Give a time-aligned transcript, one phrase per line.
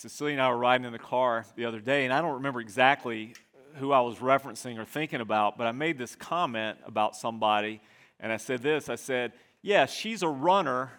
[0.00, 2.62] Cecilia and I were riding in the car the other day, and I don't remember
[2.62, 3.34] exactly
[3.74, 7.82] who I was referencing or thinking about, but I made this comment about somebody,
[8.18, 10.90] and I said this I said, Yeah, she's a runner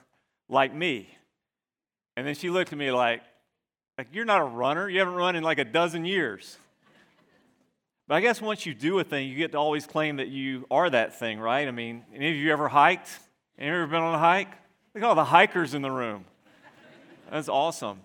[0.48, 1.10] like me.
[2.16, 3.24] And then she looked at me like,
[3.98, 4.88] like You're not a runner.
[4.88, 6.60] You haven't run in like a dozen years.
[8.08, 10.68] But I guess once you do a thing, you get to always claim that you
[10.70, 11.68] are that thing, right?
[11.68, 13.10] I mean, any of you ever hiked?
[13.58, 14.52] Any of you ever been on a hike?
[14.94, 16.26] Look at all the hikers in the room.
[17.32, 18.02] That's awesome.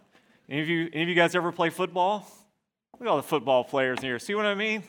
[0.49, 2.25] Any of you, any of you guys ever play football?
[2.93, 4.19] Look at all the football players in here.
[4.21, 4.85] See what I mean?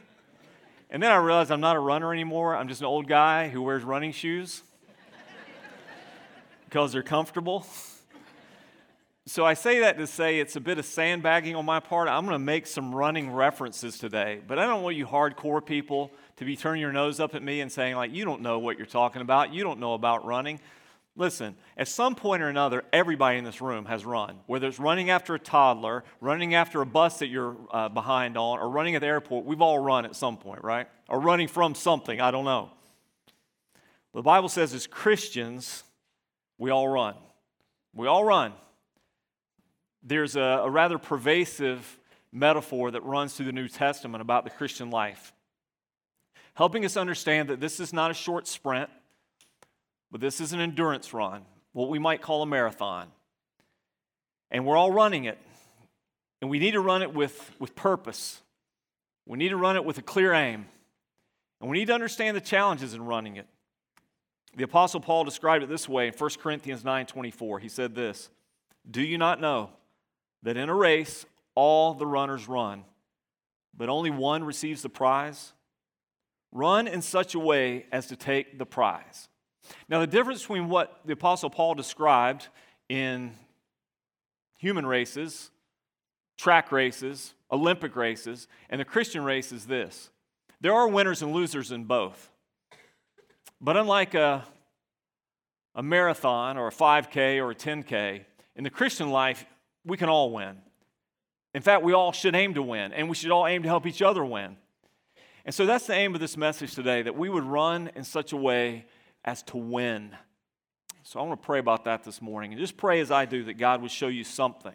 [0.91, 2.55] And then I realized I'm not a runner anymore.
[2.55, 4.61] I'm just an old guy who wears running shoes
[6.69, 7.65] because they're comfortable.
[9.25, 12.07] So I say that to say it's a bit of sandbagging on my part.
[12.07, 16.11] I'm going to make some running references today, but I don't want you hardcore people
[16.35, 18.77] to be turning your nose up at me and saying, like, you don't know what
[18.77, 19.51] you're talking about.
[19.51, 20.59] You don't know about running.
[21.17, 24.37] Listen, at some point or another, everybody in this room has run.
[24.45, 28.59] Whether it's running after a toddler, running after a bus that you're uh, behind on,
[28.59, 30.87] or running at the airport, we've all run at some point, right?
[31.09, 32.69] Or running from something, I don't know.
[34.13, 35.83] The Bible says as Christians,
[36.59, 37.15] we all run.
[37.95, 38.53] We all run.
[40.03, 41.97] There's a, a rather pervasive
[42.31, 45.33] metaphor that runs through the New Testament about the Christian life,
[46.53, 48.91] helping us understand that this is not a short sprint
[50.11, 53.07] but this is an endurance run, what we might call a marathon.
[54.49, 55.37] And we're all running it.
[56.41, 58.41] And we need to run it with, with purpose.
[59.25, 60.67] We need to run it with a clear aim.
[61.59, 63.47] And we need to understand the challenges in running it.
[64.55, 67.59] The apostle Paul described it this way in 1 Corinthians 9:24.
[67.59, 68.29] He said this,
[68.89, 69.71] "Do you not know
[70.43, 72.85] that in a race all the runners run,
[73.75, 75.53] but only one receives the prize?
[76.51, 79.29] Run in such a way as to take the prize."
[79.89, 82.47] Now, the difference between what the Apostle Paul described
[82.89, 83.31] in
[84.57, 85.51] human races,
[86.37, 90.09] track races, Olympic races, and the Christian race is this
[90.59, 92.29] there are winners and losers in both.
[93.61, 94.45] But unlike a,
[95.75, 98.23] a marathon or a 5K or a 10K,
[98.55, 99.45] in the Christian life,
[99.85, 100.57] we can all win.
[101.53, 103.85] In fact, we all should aim to win, and we should all aim to help
[103.87, 104.57] each other win.
[105.45, 108.33] And so that's the aim of this message today that we would run in such
[108.33, 108.85] a way
[109.27, 110.15] as to win.
[111.03, 112.53] So I want to pray about that this morning.
[112.53, 114.73] And just pray as I do that God would show you something.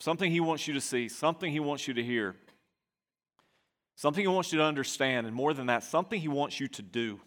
[0.00, 2.34] Something He wants you to see, something He wants you to hear,
[3.94, 6.82] something He wants you to understand, and more than that, something He wants you to
[6.82, 7.20] do,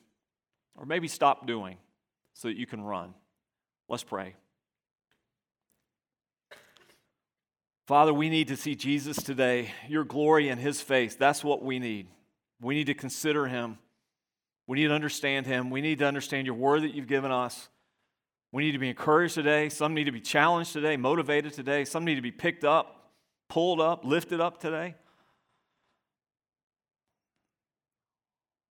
[0.76, 1.78] or maybe stop doing
[2.34, 3.14] so that you can run.
[3.88, 4.36] Let's pray.
[7.88, 11.16] Father, we need to see Jesus today, your glory in His face.
[11.16, 12.08] That's what we need.
[12.60, 13.78] We need to consider Him.
[14.68, 15.70] We need to understand Him.
[15.70, 17.70] We need to understand your word that you've given us.
[18.52, 19.70] We need to be encouraged today.
[19.70, 21.86] Some need to be challenged today, motivated today.
[21.86, 23.12] Some need to be picked up,
[23.50, 24.96] pulled up, lifted up today.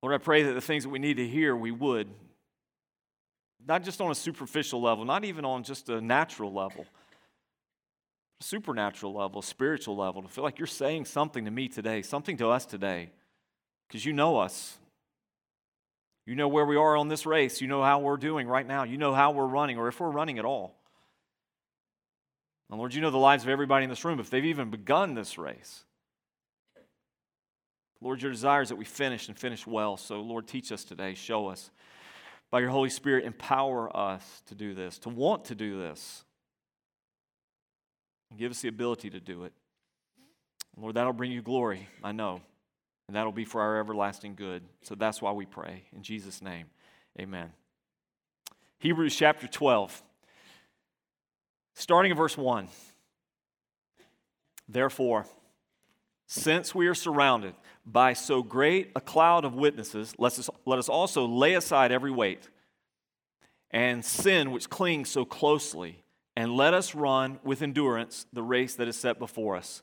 [0.03, 2.09] Lord, I pray that the things that we need to hear, we would.
[3.67, 6.85] Not just on a superficial level, not even on just a natural level,
[8.41, 12.49] supernatural level, spiritual level, to feel like you're saying something to me today, something to
[12.49, 13.11] us today,
[13.89, 14.77] because you know us.
[16.27, 17.61] You know where we are on this race.
[17.61, 18.85] You know how we're doing right now.
[18.85, 20.75] You know how we're running, or if we're running at all.
[22.71, 25.15] And Lord, you know the lives of everybody in this room, if they've even begun
[25.15, 25.85] this race.
[28.01, 29.97] Lord, your desire is that we finish and finish well.
[29.97, 31.15] So, Lord, teach us today.
[31.15, 31.71] Show us.
[32.51, 36.25] By your Holy Spirit, empower us to do this, to want to do this.
[38.31, 39.53] And give us the ability to do it.
[40.77, 42.41] Lord, that'll bring you glory, I know
[43.07, 44.63] and that'll be for our everlasting good.
[44.83, 45.85] So that's why we pray.
[45.95, 46.67] In Jesus' name,
[47.21, 47.53] amen.
[48.79, 50.03] Hebrews chapter 12,
[51.75, 52.69] starting in verse 1.
[54.69, 55.27] Therefore,
[56.27, 57.55] since we are surrounded
[57.85, 62.11] by so great a cloud of witnesses, let us, let us also lay aside every
[62.11, 62.49] weight
[63.71, 66.05] and sin which clings so closely,
[66.37, 69.83] and let us run with endurance the race that is set before us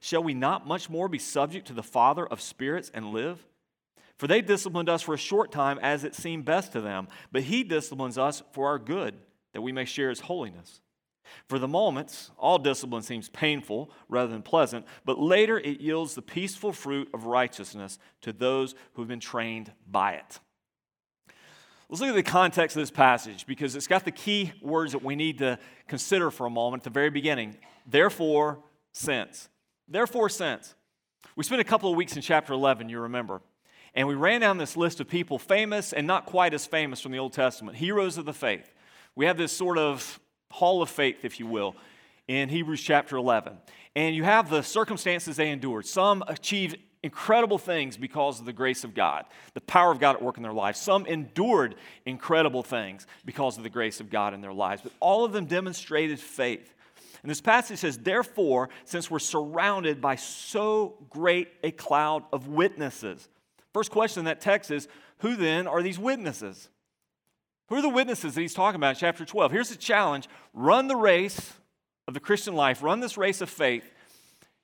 [0.00, 3.46] Shall we not much more be subject to the Father of spirits and live?
[4.16, 7.42] For they disciplined us for a short time as it seemed best to them, but
[7.42, 9.14] He disciplines us for our good,
[9.52, 10.80] that we may share His holiness.
[11.48, 16.22] For the moment, all discipline seems painful rather than pleasant, but later it yields the
[16.22, 20.40] peaceful fruit of righteousness to those who have been trained by it.
[21.88, 25.02] Let's look at the context of this passage because it's got the key words that
[25.02, 27.56] we need to consider for a moment at the very beginning.
[27.86, 28.58] Therefore,
[28.92, 29.48] since.
[29.88, 30.74] Therefore, since.
[31.34, 33.40] We spent a couple of weeks in chapter 11, you remember.
[33.94, 37.12] And we ran down this list of people famous and not quite as famous from
[37.12, 38.72] the Old Testament, heroes of the faith.
[39.14, 40.20] We have this sort of
[40.50, 41.74] hall of faith, if you will,
[42.26, 43.56] in Hebrews chapter 11.
[43.96, 45.86] And you have the circumstances they endured.
[45.86, 49.24] Some achieved incredible things because of the grace of God,
[49.54, 50.80] the power of God at work in their lives.
[50.80, 54.82] Some endured incredible things because of the grace of God in their lives.
[54.82, 56.74] But all of them demonstrated faith.
[57.22, 63.28] And this passage says, Therefore, since we're surrounded by so great a cloud of witnesses.
[63.72, 64.88] First question in that text is,
[65.18, 66.68] Who then are these witnesses?
[67.68, 69.52] Who are the witnesses that he's talking about in chapter 12?
[69.52, 71.52] Here's the challenge run the race
[72.06, 73.90] of the Christian life, run this race of faith.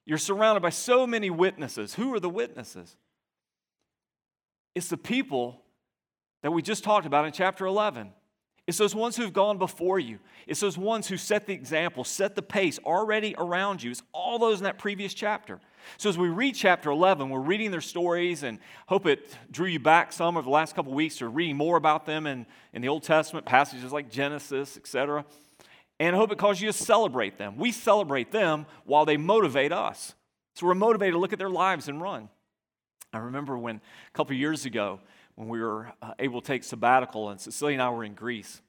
[0.06, 1.94] You're surrounded by so many witnesses.
[1.94, 2.96] Who are the witnesses?
[4.74, 5.62] It's the people
[6.42, 8.12] that we just talked about in chapter 11.
[8.66, 10.18] It's those ones who've gone before you.
[10.46, 13.90] It's those ones who set the example, set the pace already around you.
[13.90, 15.60] It's all those in that previous chapter.
[15.98, 19.80] So as we read chapter 11, we're reading their stories and hope it drew you
[19.80, 22.88] back some over the last couple weeks to reading more about them in, in the
[22.88, 25.26] Old Testament, passages like Genesis, etc.
[26.00, 27.58] And I hope it caused you to celebrate them.
[27.58, 30.14] We celebrate them while they motivate us.
[30.54, 32.30] So we're motivated to look at their lives and run.
[33.12, 35.00] I remember when a couple years ago,
[35.36, 38.60] when we were uh, able to take sabbatical, and Cecilia and I were in Greece,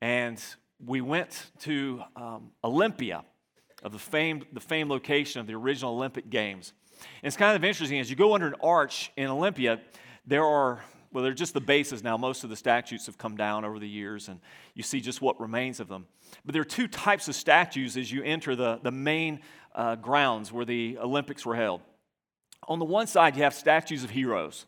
[0.00, 0.42] and
[0.84, 3.24] we went to um, Olympia
[3.82, 6.72] of the famed, the famed location of the original Olympic Games.
[7.22, 9.80] And it's kind of interesting as you go under an arch in Olympia,
[10.26, 10.82] there are,
[11.12, 12.16] well, they're just the bases now.
[12.16, 14.40] Most of the statues have come down over the years, and
[14.74, 16.06] you see just what remains of them.
[16.44, 19.40] But there are two types of statues as you enter the, the main
[19.74, 21.80] uh, grounds where the Olympics were held.
[22.68, 24.66] On the one side, you have statues of heroes.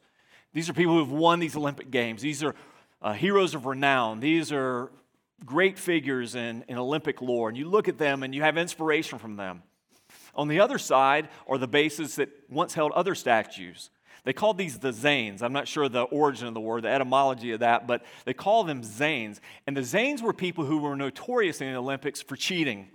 [0.52, 2.22] These are people who have won these Olympic Games.
[2.22, 2.54] These are
[3.02, 4.20] uh, heroes of renown.
[4.20, 4.90] These are
[5.44, 9.18] great figures in, in Olympic lore, and you look at them and you have inspiration
[9.18, 9.62] from them.
[10.34, 13.90] On the other side are the bases that once held other statues.
[14.24, 15.42] They called these the Zanes.
[15.42, 18.64] I'm not sure the origin of the word, the etymology of that, but they call
[18.64, 19.40] them Zanes.
[19.66, 22.90] And the Zanes were people who were notorious in the Olympics for cheating.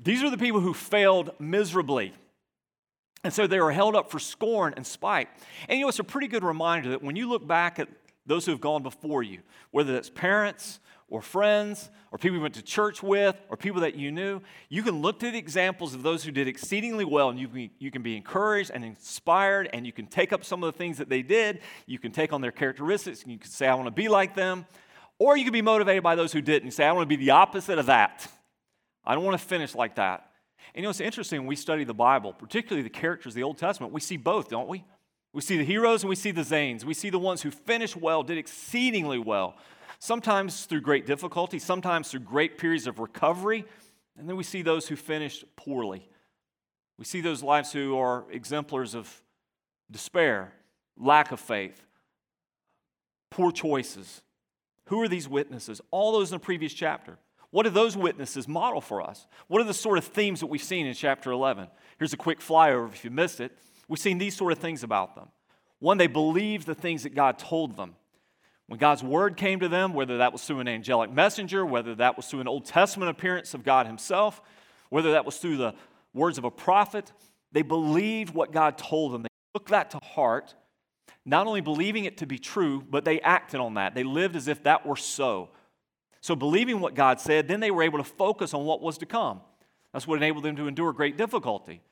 [0.00, 2.14] These are the people who failed miserably.
[3.24, 5.28] And so they were held up for scorn and spite.
[5.68, 7.88] And you know, it's a pretty good reminder that when you look back at
[8.26, 9.40] those who have gone before you,
[9.70, 13.94] whether that's parents or friends or people you went to church with or people that
[13.94, 17.38] you knew, you can look to the examples of those who did exceedingly well and
[17.38, 20.72] you can, you can be encouraged and inspired and you can take up some of
[20.72, 21.60] the things that they did.
[21.86, 24.34] You can take on their characteristics and you can say, I want to be like
[24.34, 24.66] them.
[25.18, 27.22] Or you can be motivated by those who didn't and say, I want to be
[27.22, 28.26] the opposite of that.
[29.04, 30.31] I don't want to finish like that.
[30.74, 33.42] And you know, it's interesting when we study the Bible, particularly the characters of the
[33.42, 34.84] Old Testament, we see both, don't we?
[35.32, 36.84] We see the heroes and we see the Zanes.
[36.84, 39.56] We see the ones who finished well, did exceedingly well
[40.02, 43.64] sometimes through great difficulty, sometimes through great periods of recovery.
[44.18, 46.08] And then we see those who finished poorly.
[46.98, 49.22] We see those lives who are exemplars of
[49.92, 50.54] despair,
[50.98, 51.86] lack of faith,
[53.30, 54.22] poor choices.
[54.86, 55.80] Who are these witnesses?
[55.92, 57.16] All those in the previous chapter.
[57.52, 59.26] What do those witnesses model for us?
[59.46, 61.68] What are the sort of themes that we've seen in chapter 11?
[61.98, 63.56] Here's a quick flyover if you missed it.
[63.88, 65.28] We've seen these sort of things about them.
[65.78, 67.94] One, they believed the things that God told them.
[68.68, 72.16] When God's word came to them, whether that was through an angelic messenger, whether that
[72.16, 74.40] was through an Old Testament appearance of God Himself,
[74.88, 75.74] whether that was through the
[76.14, 77.12] words of a prophet,
[77.52, 79.22] they believed what God told them.
[79.22, 80.54] They took that to heart,
[81.26, 83.94] not only believing it to be true, but they acted on that.
[83.94, 85.50] They lived as if that were so.
[86.22, 89.06] So, believing what God said, then they were able to focus on what was to
[89.06, 89.40] come.
[89.92, 91.82] That's what enabled them to endure great difficulty.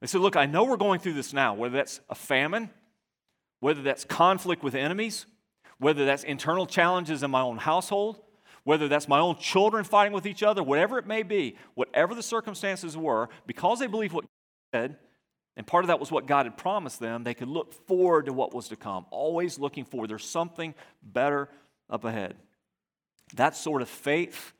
[0.00, 2.68] They said, Look, I know we're going through this now, whether that's a famine,
[3.60, 5.24] whether that's conflict with enemies,
[5.78, 8.20] whether that's internal challenges in my own household,
[8.62, 12.22] whether that's my own children fighting with each other, whatever it may be, whatever the
[12.22, 14.96] circumstances were, because they believed what God said,
[15.56, 18.34] and part of that was what God had promised them, they could look forward to
[18.34, 20.10] what was to come, always looking forward.
[20.10, 21.48] There's something better
[21.88, 22.36] up ahead.
[23.34, 24.52] That sort of faith,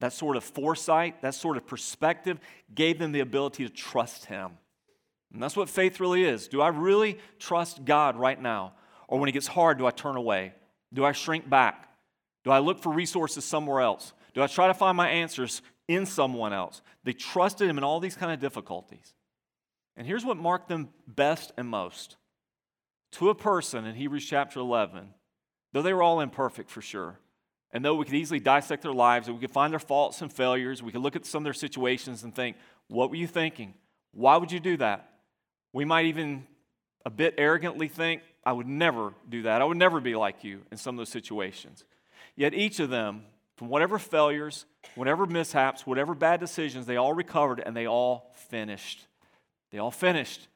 [0.00, 2.38] that sort of foresight, that sort of perspective
[2.74, 4.52] gave them the ability to trust Him.
[5.32, 6.48] And that's what faith really is.
[6.48, 8.74] Do I really trust God right now?
[9.08, 10.54] Or when it gets hard, do I turn away?
[10.92, 11.88] Do I shrink back?
[12.44, 14.12] Do I look for resources somewhere else?
[14.34, 16.82] Do I try to find my answers in someone else?
[17.02, 19.12] They trusted him in all these kind of difficulties.
[19.96, 22.16] And here's what marked them best and most.
[23.12, 25.08] To a person in Hebrews chapter 11,
[25.72, 27.18] though they were all imperfect for sure,
[27.74, 30.32] and though we could easily dissect their lives, and we could find their faults and
[30.32, 33.74] failures, we could look at some of their situations and think, what were you thinking?
[34.12, 35.10] Why would you do that?
[35.72, 36.46] We might even
[37.04, 39.60] a bit arrogantly think, I would never do that.
[39.60, 41.84] I would never be like you in some of those situations.
[42.36, 43.24] Yet each of them,
[43.56, 49.06] from whatever failures, whatever mishaps, whatever bad decisions, they all recovered and they all finished.
[49.72, 50.46] They all finished.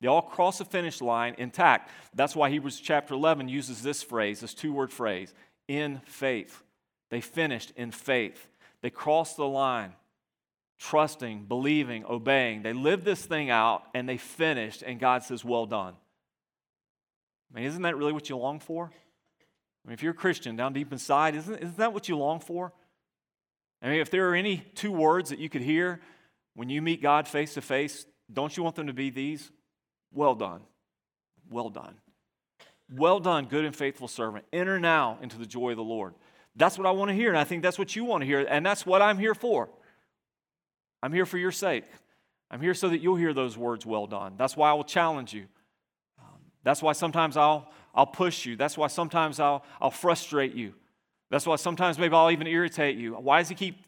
[0.00, 1.90] They all crossed the finish line intact.
[2.14, 5.34] That's why Hebrews chapter 11 uses this phrase, this two word phrase,
[5.70, 6.64] in faith.
[7.10, 8.48] They finished in faith.
[8.82, 9.92] They crossed the line,
[10.80, 12.62] trusting, believing, obeying.
[12.62, 15.94] They lived this thing out and they finished, and God says, Well done.
[17.52, 18.90] I mean, isn't that really what you long for?
[18.92, 22.40] I mean, if you're a Christian down deep inside, isn't, isn't that what you long
[22.40, 22.72] for?
[23.80, 26.00] I mean, if there are any two words that you could hear
[26.54, 29.52] when you meet God face to face, don't you want them to be these?
[30.12, 30.62] Well done.
[31.48, 31.94] Well done.
[32.92, 34.44] Well done, good and faithful servant.
[34.52, 36.14] Enter now into the joy of the Lord.
[36.56, 38.40] That's what I want to hear, and I think that's what you want to hear,
[38.40, 39.68] and that's what I'm here for.
[41.02, 41.84] I'm here for your sake.
[42.50, 44.34] I'm here so that you'll hear those words, well done.
[44.36, 45.46] That's why I will challenge you.
[46.18, 48.56] Um, that's why sometimes I'll, I'll push you.
[48.56, 50.74] That's why sometimes I'll, I'll frustrate you.
[51.30, 53.14] That's why sometimes maybe I'll even irritate you.
[53.14, 53.84] Why does he keep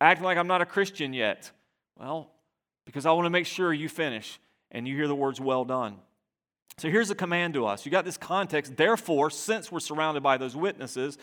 [0.00, 1.50] acting like I'm not a Christian yet?
[1.98, 2.30] Well,
[2.86, 4.38] because I want to make sure you finish
[4.70, 5.96] and you hear the words, well done.
[6.78, 7.84] So here's a command to us.
[7.84, 8.76] You got this context.
[8.76, 11.18] Therefore, since we're surrounded by those witnesses,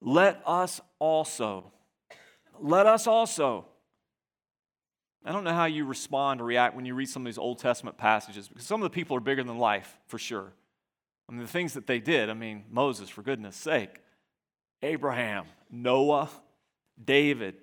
[0.00, 1.72] let us also,
[2.60, 3.66] let us also.
[5.24, 7.58] I don't know how you respond or react when you read some of these Old
[7.58, 10.52] Testament passages because some of the people are bigger than life, for sure.
[11.28, 14.02] I mean, the things that they did, I mean, Moses, for goodness sake,
[14.82, 16.28] Abraham, Noah,
[17.02, 17.54] David.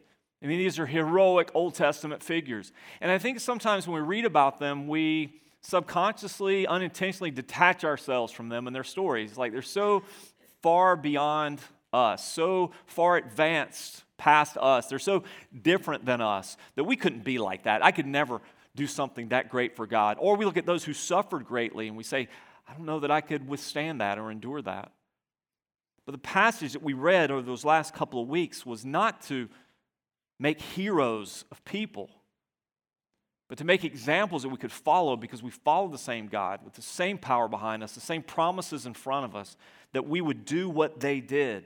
[0.41, 2.72] I mean, these are heroic Old Testament figures.
[3.00, 8.50] And I think sometimes when we read about them, we subconsciously, unintentionally detach ourselves from
[8.50, 9.38] them and their stories.
[9.38, 10.03] Like they're so
[10.62, 11.60] far beyond
[11.94, 14.88] us, so far advanced past us.
[14.88, 15.24] They're so
[15.62, 17.84] different than us that we couldn't be like that.
[17.84, 18.41] I could never
[18.75, 20.18] do something that great for God.
[20.20, 22.27] Or we look at those who suffered greatly and we say,
[22.68, 24.91] I don't know that I could withstand that or endure that.
[26.06, 29.50] But the passage that we read over those last couple of weeks was not to
[30.39, 32.10] make heroes of people
[33.51, 36.72] but to make examples that we could follow because we follow the same God with
[36.72, 39.58] the same power behind us, the same promises in front of us,
[39.91, 41.65] that we would do what they did.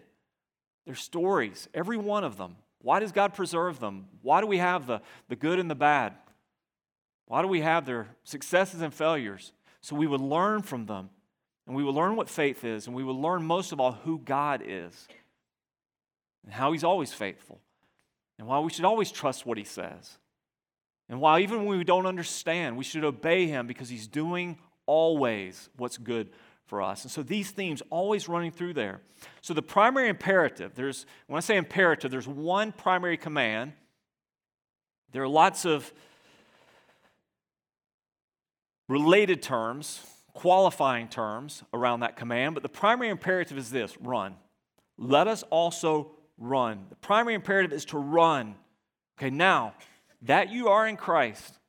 [0.88, 2.56] Their stories, every one of them.
[2.82, 4.08] Why does God preserve them?
[4.24, 5.00] Why do we have the,
[5.30, 6.14] the good and the bad?
[7.28, 9.52] Why do we have their successes and failures?
[9.82, 11.12] So we would learn from them,
[11.68, 14.18] and we would learn what faith is, and we would learn most of all who
[14.18, 15.08] God is,
[16.44, 17.60] and how He's always faithful,
[18.40, 20.18] and why we should always trust what He says.
[21.10, 25.70] And while even when we don't understand, we should obey him because he's doing always
[25.78, 26.30] what's good
[26.66, 27.04] for us.
[27.04, 29.02] And so these themes always running through there.
[29.42, 33.74] So the primary imperative, there's when I say imperative, there's one primary command.
[35.12, 35.94] There are lots of
[38.90, 40.02] related terms,
[40.34, 44.36] qualifying terms around that command, but the primary imperative is this run.
[44.98, 46.86] Let us also run.
[46.90, 48.56] The primary imperative is to run.
[49.18, 49.74] Okay, now,
[50.22, 51.60] that you are in Christ,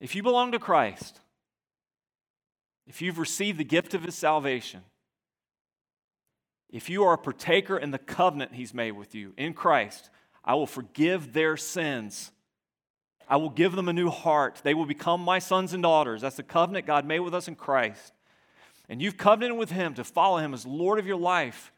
[0.00, 1.20] if you belong to Christ,
[2.86, 4.82] if you've received the gift of his salvation,
[6.70, 10.10] if you are a partaker in the covenant he's made with you in Christ,
[10.44, 12.30] I will forgive their sins.
[13.28, 14.60] I will give them a new heart.
[14.62, 16.22] They will become my sons and daughters.
[16.22, 18.12] That's the covenant God made with us in Christ.
[18.88, 21.72] And you've covenanted with him to follow him as Lord of your life.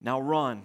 [0.00, 0.64] Now run.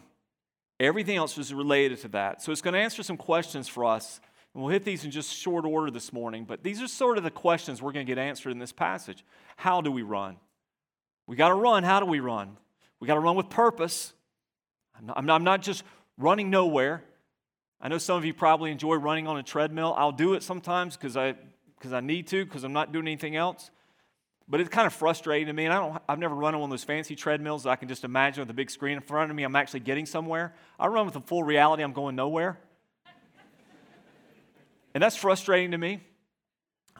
[0.79, 2.41] Everything else is related to that.
[2.41, 4.19] So it's going to answer some questions for us.
[4.53, 7.23] And we'll hit these in just short order this morning, but these are sort of
[7.23, 9.23] the questions we're going to get answered in this passage.
[9.55, 10.37] How do we run?
[11.27, 11.83] We got to run.
[11.83, 12.57] How do we run?
[12.99, 14.13] We got to run with purpose.
[14.97, 15.83] I'm not, I'm, not, I'm not just
[16.17, 17.03] running nowhere.
[17.79, 19.93] I know some of you probably enjoy running on a treadmill.
[19.95, 21.35] I'll do it sometimes because I,
[21.77, 23.69] because I need to, because I'm not doing anything else.
[24.49, 25.65] But it's kind of frustrating to me.
[25.65, 27.89] And I don't, I've never run on one of those fancy treadmills that I can
[27.89, 29.43] just imagine with a big screen in front of me.
[29.43, 30.53] I'm actually getting somewhere.
[30.79, 32.57] I run with the full reality I'm going nowhere.
[34.93, 36.01] and that's frustrating to me.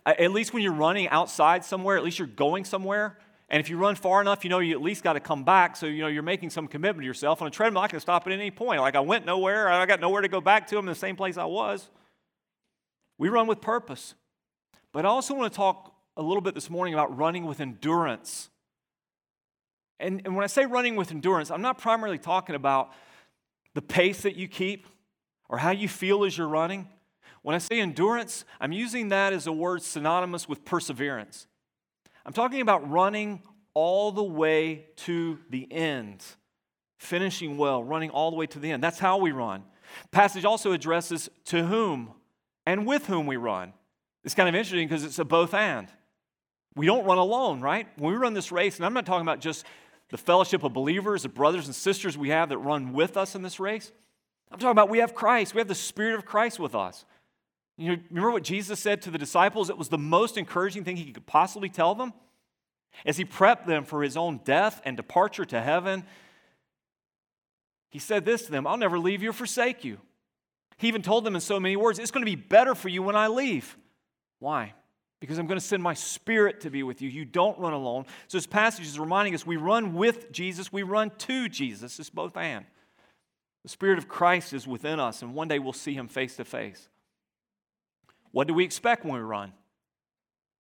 [0.06, 3.18] At least when you're running outside somewhere, at least you're going somewhere.
[3.50, 5.78] And if you run far enough, you know you at least got to come back.
[5.78, 7.42] So, you know, you're making some commitment to yourself.
[7.42, 8.82] On a treadmill, I can stop at any point.
[8.82, 9.70] Like I went nowhere.
[9.70, 10.78] I got nowhere to go back to.
[10.78, 11.90] I'm in the same place I was.
[13.18, 14.16] We run with purpose.
[14.92, 18.50] But I also want to talk a little bit this morning about running with endurance.
[20.00, 22.92] And, and when I say running with endurance, I'm not primarily talking about
[23.76, 24.88] the pace that you keep
[25.48, 26.88] or how you feel as you're running.
[27.44, 31.48] When I say endurance, I'm using that as a word synonymous with perseverance.
[32.26, 33.44] I'm talking about running
[33.74, 36.24] all the way to the end,
[36.98, 38.84] finishing well, running all the way to the end.
[38.84, 39.64] That's how we run.
[40.12, 42.12] Passage also addresses to whom
[42.66, 43.72] and with whom we run.
[44.24, 45.88] It's kind of interesting because it's a both and.
[46.78, 47.88] We don't run alone, right?
[47.98, 49.66] When we run this race, and I'm not talking about just
[50.10, 53.42] the fellowship of believers, the brothers and sisters we have that run with us in
[53.42, 53.92] this race.
[54.52, 55.54] I'm talking about we have Christ.
[55.54, 57.04] We have the Spirit of Christ with us.
[57.78, 59.70] You remember what Jesus said to the disciples?
[59.70, 62.14] It was the most encouraging thing he could possibly tell them.
[63.06, 66.04] As he prepped them for his own death and departure to heaven,
[67.90, 70.00] he said this to them I'll never leave you or forsake you.
[70.78, 73.04] He even told them in so many words, It's going to be better for you
[73.04, 73.78] when I leave.
[74.40, 74.74] Why?
[75.20, 77.10] Because I'm going to send my spirit to be with you.
[77.10, 78.06] You don't run alone.
[78.28, 82.00] So this passage is reminding us we run with Jesus, we run to Jesus.
[82.00, 82.66] It's both and.
[83.64, 86.46] The Spirit of Christ is within us, and one day we'll see him face to
[86.46, 86.88] face.
[88.32, 89.52] What do we expect when we run?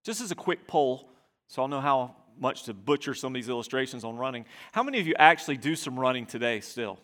[0.03, 1.09] Just as a quick poll,
[1.47, 4.45] so I'll know how much to butcher some of these illustrations on running.
[4.71, 6.99] How many of you actually do some running today still?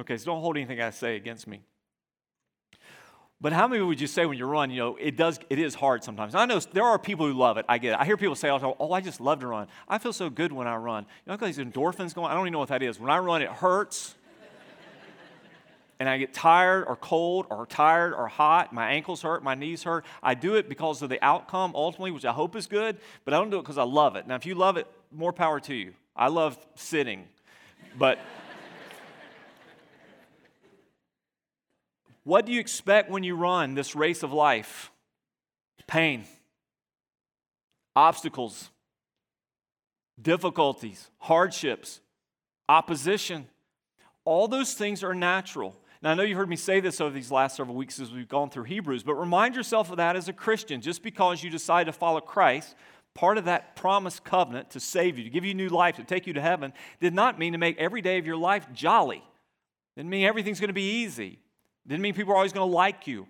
[0.00, 1.62] Okay, so don't hold anything I say against me.
[3.44, 5.74] But how many would you say when you run, you know, it does it is
[5.74, 6.34] hard sometimes.
[6.34, 7.66] I know there are people who love it.
[7.68, 8.00] I get it.
[8.00, 9.68] I hear people say all the time, oh, I just love to run.
[9.86, 11.04] I feel so good when I run.
[11.26, 12.98] You know, these endorphins going, I don't even know what that is.
[12.98, 14.14] When I run, it hurts.
[16.00, 18.72] and I get tired or cold or tired or hot.
[18.72, 20.06] My ankles hurt, my knees hurt.
[20.22, 22.96] I do it because of the outcome ultimately, which I hope is good,
[23.26, 24.26] but I don't do it because I love it.
[24.26, 25.92] Now, if you love it, more power to you.
[26.16, 27.26] I love sitting,
[27.98, 28.18] but
[32.24, 34.90] What do you expect when you run this race of life?
[35.86, 36.24] Pain,
[37.94, 38.70] obstacles,
[40.20, 42.00] difficulties, hardships,
[42.68, 43.46] opposition.
[44.24, 45.76] All those things are natural.
[46.02, 48.28] Now, I know you've heard me say this over these last several weeks as we've
[48.28, 50.80] gone through Hebrews, but remind yourself of that as a Christian.
[50.80, 52.74] Just because you decide to follow Christ,
[53.14, 56.26] part of that promised covenant to save you, to give you new life, to take
[56.26, 59.22] you to heaven, did not mean to make every day of your life jolly.
[59.96, 61.38] Didn't mean everything's going to be easy.
[61.86, 63.26] Didn't mean people are always going to like you.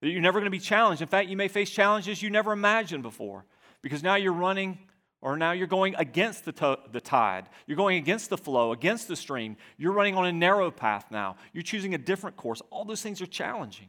[0.00, 1.02] You're never going to be challenged.
[1.02, 3.46] In fact, you may face challenges you never imagined before
[3.82, 4.78] because now you're running
[5.22, 7.46] or now you're going against the, the tide.
[7.66, 9.56] You're going against the flow, against the stream.
[9.78, 11.36] You're running on a narrow path now.
[11.54, 12.60] You're choosing a different course.
[12.70, 13.88] All those things are challenging.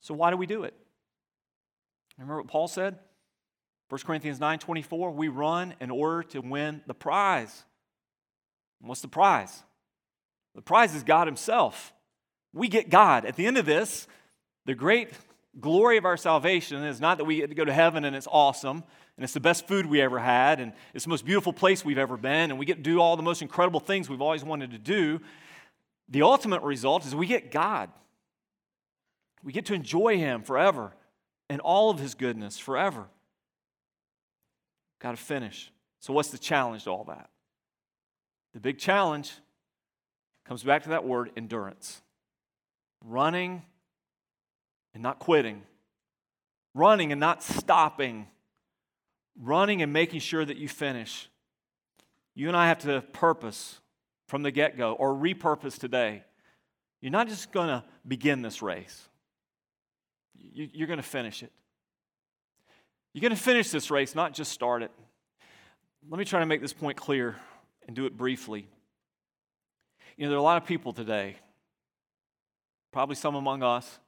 [0.00, 0.74] So why do we do it?
[2.18, 2.98] Remember what Paul said?
[3.88, 7.64] 1 Corinthians 9 24, we run in order to win the prize.
[8.80, 9.62] And what's the prize?
[10.54, 11.93] The prize is God Himself
[12.54, 13.26] we get God.
[13.26, 14.06] At the end of this,
[14.64, 15.10] the great
[15.60, 18.28] glory of our salvation is not that we get to go to heaven and it's
[18.30, 18.82] awesome
[19.16, 21.98] and it's the best food we ever had and it's the most beautiful place we've
[21.98, 24.70] ever been and we get to do all the most incredible things we've always wanted
[24.70, 25.20] to do.
[26.08, 27.90] The ultimate result is we get God.
[29.42, 30.94] We get to enjoy Him forever
[31.48, 33.04] and all of His goodness forever.
[35.00, 35.70] Got to finish.
[36.00, 37.28] So, what's the challenge to all that?
[38.54, 39.32] The big challenge
[40.46, 42.00] comes back to that word endurance
[43.06, 43.62] running
[44.94, 45.62] and not quitting,
[46.74, 48.26] running and not stopping,
[49.40, 51.28] running and making sure that you finish.
[52.34, 53.80] You and I have to purpose
[54.26, 56.24] from the get go or repurpose today.
[57.00, 59.08] You're not just going to begin this race,
[60.34, 61.52] you're going to finish it.
[63.12, 64.90] You're going to finish this race, not just start it.
[66.10, 67.36] Let me try to make this point clear
[67.86, 68.66] and do it briefly.
[70.16, 71.36] You know, there are a lot of people today
[72.94, 73.98] probably some among us,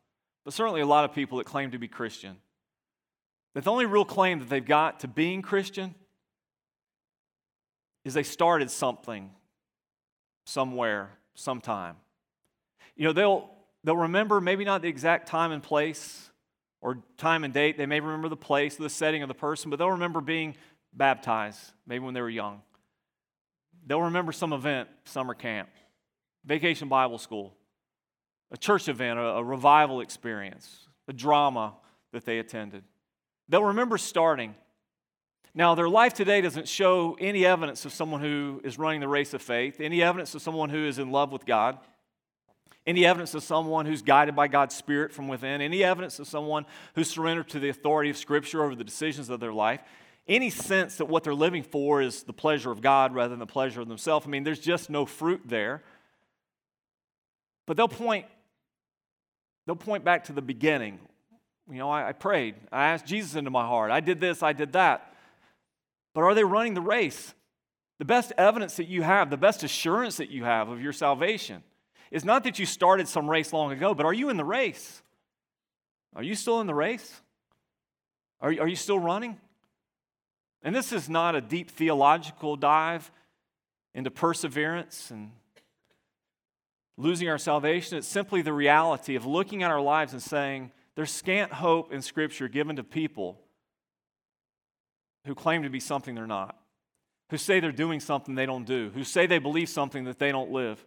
[0.44, 2.36] but certainly a lot of people that claim to be Christian.
[3.54, 5.92] That the only real claim that they've got to being Christian
[8.04, 9.32] is they started something
[10.44, 11.96] somewhere, sometime.
[12.94, 13.50] You know, they'll,
[13.82, 16.30] they'll remember maybe not the exact time and place
[16.80, 17.76] or time and date.
[17.76, 20.54] They may remember the place, the setting of the person, but they'll remember being
[20.92, 22.62] baptized, maybe when they were young.
[23.84, 25.70] They'll remember some event, summer camp,
[26.44, 27.52] vacation Bible school,
[28.50, 31.74] a church event, a, a revival experience, a drama
[32.12, 32.84] that they attended.
[33.48, 34.54] They'll remember starting.
[35.54, 39.32] Now, their life today doesn't show any evidence of someone who is running the race
[39.34, 41.78] of faith, any evidence of someone who is in love with God,
[42.86, 46.66] any evidence of someone who's guided by God's Spirit from within, any evidence of someone
[46.94, 49.80] who's surrendered to the authority of Scripture over the decisions of their life,
[50.28, 53.46] any sense that what they're living for is the pleasure of God rather than the
[53.46, 54.26] pleasure of themselves.
[54.26, 55.82] I mean, there's just no fruit there.
[57.66, 58.26] But they'll point
[59.66, 60.98] They'll point back to the beginning.
[61.68, 64.52] You know, I, I prayed, I asked Jesus into my heart, I did this, I
[64.52, 65.12] did that.
[66.14, 67.34] But are they running the race?
[67.98, 71.62] The best evidence that you have, the best assurance that you have of your salvation
[72.10, 75.02] is not that you started some race long ago, but are you in the race?
[76.14, 77.20] Are you still in the race?
[78.40, 79.36] Are, are you still running?
[80.62, 83.10] And this is not a deep theological dive
[83.94, 85.32] into perseverance and
[86.96, 87.98] losing our salvation.
[87.98, 92.00] It's simply the reality of looking at our lives and saying, there's scant hope in
[92.02, 93.40] Scripture given to people
[95.26, 96.56] who claim to be something they're not,
[97.30, 100.32] who say they're doing something they don't do, who say they believe something that they
[100.32, 100.84] don't live,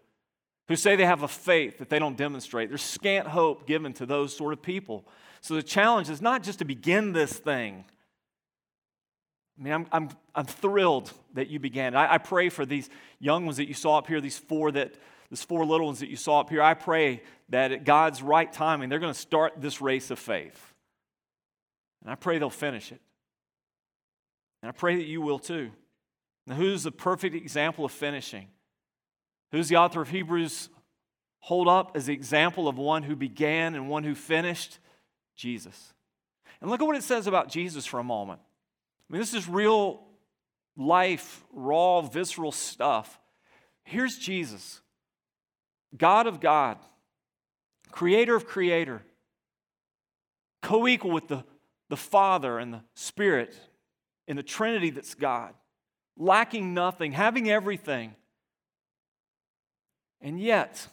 [0.67, 2.69] who say they have a faith that they don't demonstrate.
[2.69, 5.06] There's scant hope given to those sort of people.
[5.41, 7.86] So the challenge is not just to begin this thing.
[9.60, 11.95] I mean, I'm, I'm, I'm thrilled that you began.
[11.95, 14.95] I, I pray for these young ones that you saw up here, these four that
[15.29, 18.51] these four little ones that you saw up here, I pray that at God's right
[18.51, 20.73] timing, they're going to start this race of faith.
[22.01, 23.01] And I pray they'll finish it.
[24.61, 25.71] And I pray that you will too.
[26.47, 28.47] Now, who's the perfect example of finishing?
[29.51, 30.69] Who's the author of Hebrews
[31.39, 34.79] hold up as the example of one who began and one who finished?
[35.35, 35.93] Jesus.
[36.59, 38.41] And look at what it says about Jesus for a moment.
[39.09, 40.01] I mean, this is real
[40.75, 43.19] life, raw, visceral stuff.
[43.83, 44.81] Here's Jesus.
[45.97, 46.78] God of God,
[47.91, 49.02] creator of creator,
[50.62, 51.43] co equal with the,
[51.89, 53.56] the Father and the Spirit
[54.28, 55.54] in the Trinity that's God,
[56.17, 58.15] lacking nothing, having everything,
[60.21, 60.88] and yet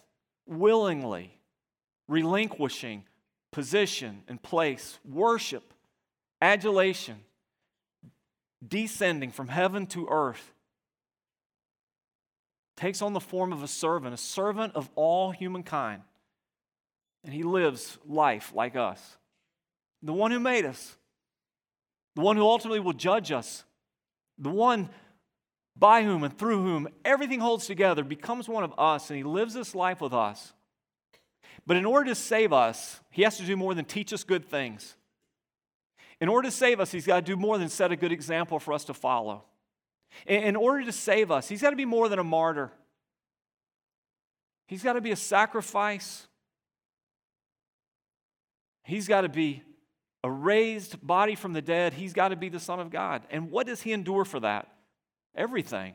[0.47, 1.33] willingly
[2.09, 3.05] relinquishing
[3.53, 5.75] position and place, worship,
[6.41, 7.17] adulation,
[8.67, 10.53] descending from heaven to earth
[12.77, 16.03] takes on the form of a servant, a servant of all humankind.
[17.25, 19.17] And he lives life like us.
[20.03, 20.97] The one who made us,
[22.15, 23.65] the one who ultimately will judge us,
[24.39, 24.91] the one
[25.75, 29.55] by whom and through whom everything holds together becomes one of us, and he lives
[29.55, 30.53] this life with us.
[31.67, 34.49] But in order to save us, he has to do more than teach us good
[34.49, 34.97] things.
[36.21, 38.59] In order to save us, he's got to do more than set a good example
[38.59, 39.45] for us to follow.
[40.27, 42.73] In order to save us, he's got to be more than a martyr.
[44.67, 46.27] He's got to be a sacrifice.
[48.83, 49.63] He's got to be
[50.25, 51.93] a raised body from the dead.
[51.93, 53.23] He's got to be the Son of God.
[53.31, 54.69] And what does he endure for that?
[55.37, 55.95] Everything.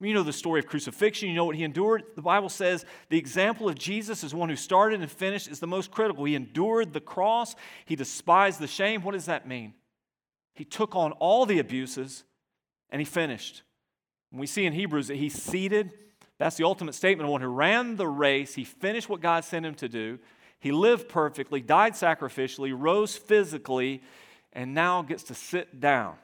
[0.00, 1.28] You know the story of crucifixion.
[1.28, 2.04] You know what he endured.
[2.14, 5.66] The Bible says the example of Jesus as one who started and finished is the
[5.66, 6.24] most critical.
[6.24, 9.02] He endured the cross, he despised the shame.
[9.02, 9.74] What does that mean?
[10.54, 12.24] He took on all the abuses
[12.96, 13.62] and he finished.
[14.30, 15.92] And we see in Hebrews that he seated.
[16.38, 18.54] That's the ultimate statement of one who ran the race.
[18.54, 20.18] He finished what God sent him to do.
[20.60, 24.02] He lived perfectly, died sacrificially, rose physically,
[24.54, 26.14] and now gets to sit down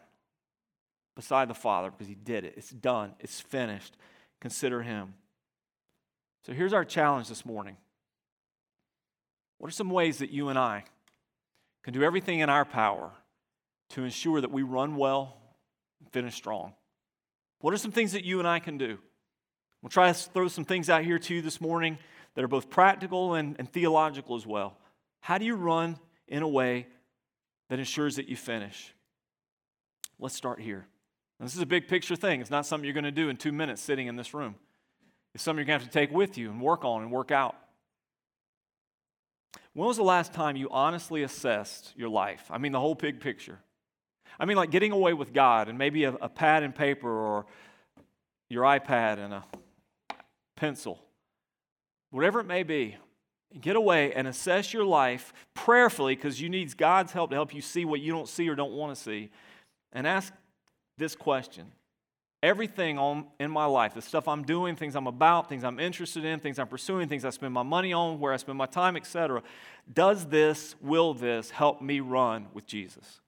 [1.14, 2.54] beside the Father because he did it.
[2.56, 3.94] It's done, it's finished.
[4.40, 5.12] Consider him.
[6.46, 7.76] So here's our challenge this morning.
[9.58, 10.84] What are some ways that you and I
[11.82, 13.10] can do everything in our power
[13.90, 15.36] to ensure that we run well,
[16.10, 16.74] finish strong.
[17.60, 18.98] What are some things that you and I can do?
[19.82, 21.98] We'll try to throw some things out here to you this morning
[22.34, 24.76] that are both practical and, and theological as well.
[25.20, 26.86] How do you run in a way
[27.68, 28.94] that ensures that you finish?
[30.18, 30.86] Let's start here.
[31.38, 32.40] Now, this is a big picture thing.
[32.40, 34.54] It's not something you're going to do in two minutes sitting in this room.
[35.34, 37.30] It's something you're going to have to take with you and work on and work
[37.30, 37.56] out.
[39.72, 42.44] When was the last time you honestly assessed your life?
[42.50, 43.58] I mean, the whole big picture.
[44.38, 47.46] I mean, like getting away with God and maybe a, a pad and paper or
[48.48, 49.44] your iPad and a
[50.56, 51.00] pencil,
[52.10, 52.96] whatever it may be.
[53.60, 57.60] Get away and assess your life prayerfully because you need God's help to help you
[57.60, 59.30] see what you don't see or don't want to see.
[59.92, 60.32] And ask
[60.96, 61.70] this question
[62.42, 66.24] Everything on, in my life, the stuff I'm doing, things I'm about, things I'm interested
[66.24, 68.96] in, things I'm pursuing, things I spend my money on, where I spend my time,
[68.96, 69.44] etc.,
[69.92, 73.21] does this, will this help me run with Jesus?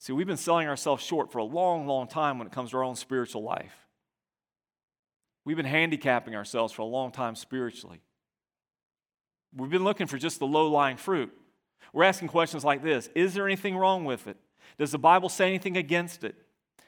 [0.00, 2.78] See, we've been selling ourselves short for a long, long time when it comes to
[2.78, 3.86] our own spiritual life.
[5.44, 8.00] We've been handicapping ourselves for a long time spiritually.
[9.54, 11.30] We've been looking for just the low lying fruit.
[11.92, 14.38] We're asking questions like this Is there anything wrong with it?
[14.78, 16.34] Does the Bible say anything against it?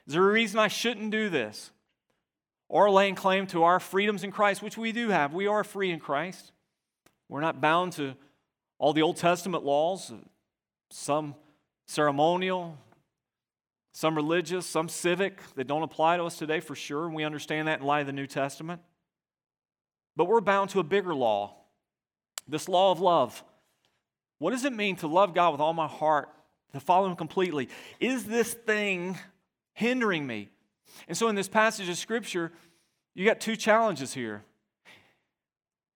[0.06, 1.70] Is there a reason I shouldn't do this?
[2.70, 5.34] Or laying claim to our freedoms in Christ, which we do have.
[5.34, 6.52] We are free in Christ.
[7.28, 8.14] We're not bound to
[8.78, 10.10] all the Old Testament laws,
[10.88, 11.34] some
[11.86, 12.78] ceremonial,
[13.92, 17.68] some religious, some civic that don't apply to us today for sure, and we understand
[17.68, 18.80] that in light of the New Testament.
[20.16, 21.54] But we're bound to a bigger law
[22.48, 23.44] This law of love.
[24.38, 26.28] What does it mean to love God with all my heart,
[26.72, 27.68] to follow Him completely?
[28.00, 29.16] Is this thing
[29.74, 30.48] hindering me?
[31.06, 32.50] And so, in this passage of Scripture,
[33.14, 34.42] you got two challenges here.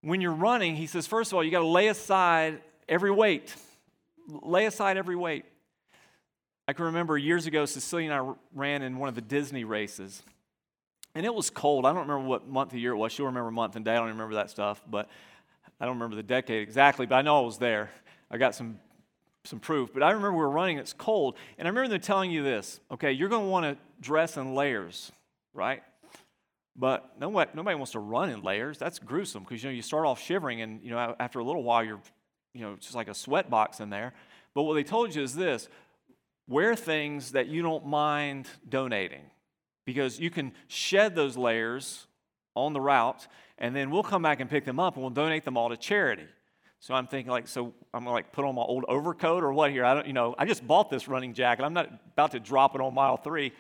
[0.02, 3.54] When you're running, he says, first of all, you got to lay aside every weight.
[4.28, 5.44] Lay aside every weight.
[6.68, 10.22] I can remember years ago, Cecilia and I ran in one of the Disney races.
[11.14, 11.86] And it was cold.
[11.86, 13.12] I don't remember what month of year it was.
[13.12, 13.92] She'll remember month and day.
[13.92, 15.08] I don't remember that stuff, but
[15.80, 17.90] I don't remember the decade exactly, but I know I was there.
[18.30, 18.78] I got some,
[19.44, 19.92] some proof.
[19.94, 21.36] But I remember we were running, it's cold.
[21.56, 24.54] And I remember them telling you this okay, you're going to want to dress in
[24.54, 25.12] layers,
[25.54, 25.82] right?
[26.78, 28.76] But nobody, nobody wants to run in layers.
[28.76, 31.62] That's gruesome because you know you start off shivering, and you know after a little
[31.62, 32.00] while you're,
[32.52, 34.12] you know, just like a sweat box in there.
[34.52, 35.68] But what they told you is this:
[36.48, 39.22] wear things that you don't mind donating,
[39.84, 42.06] because you can shed those layers
[42.54, 43.26] on the route,
[43.58, 45.76] and then we'll come back and pick them up, and we'll donate them all to
[45.76, 46.26] charity.
[46.78, 49.70] So I'm thinking like, so I'm gonna like put on my old overcoat or what
[49.70, 49.84] here?
[49.84, 51.64] I don't, you know, I just bought this running jacket.
[51.64, 53.52] I'm not about to drop it on mile three.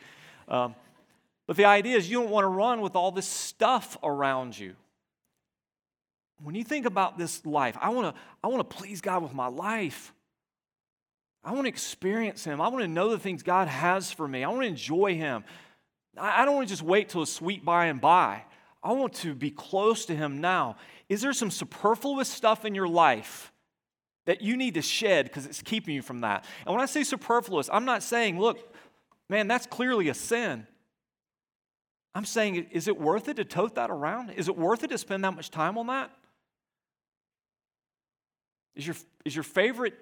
[0.48, 0.74] Um,
[1.46, 4.76] but the idea is you don't want to run with all this stuff around you.
[6.42, 9.32] When you think about this life, I want to I want to please God with
[9.32, 10.12] my life.
[11.46, 12.60] I want to experience Him.
[12.60, 14.42] I want to know the things God has for me.
[14.42, 15.44] I want to enjoy Him.
[16.18, 18.42] I don't want to just wait till a sweet by and by.
[18.82, 20.76] I want to be close to Him now.
[21.08, 23.52] Is there some superfluous stuff in your life
[24.24, 26.44] that you need to shed because it's keeping you from that?
[26.66, 28.74] And when I say superfluous, I'm not saying, look,
[29.30, 30.66] man, that's clearly a sin.
[32.12, 34.30] I'm saying, is it worth it to tote that around?
[34.30, 36.10] Is it worth it to spend that much time on that?
[38.74, 39.94] Is your, is your favorite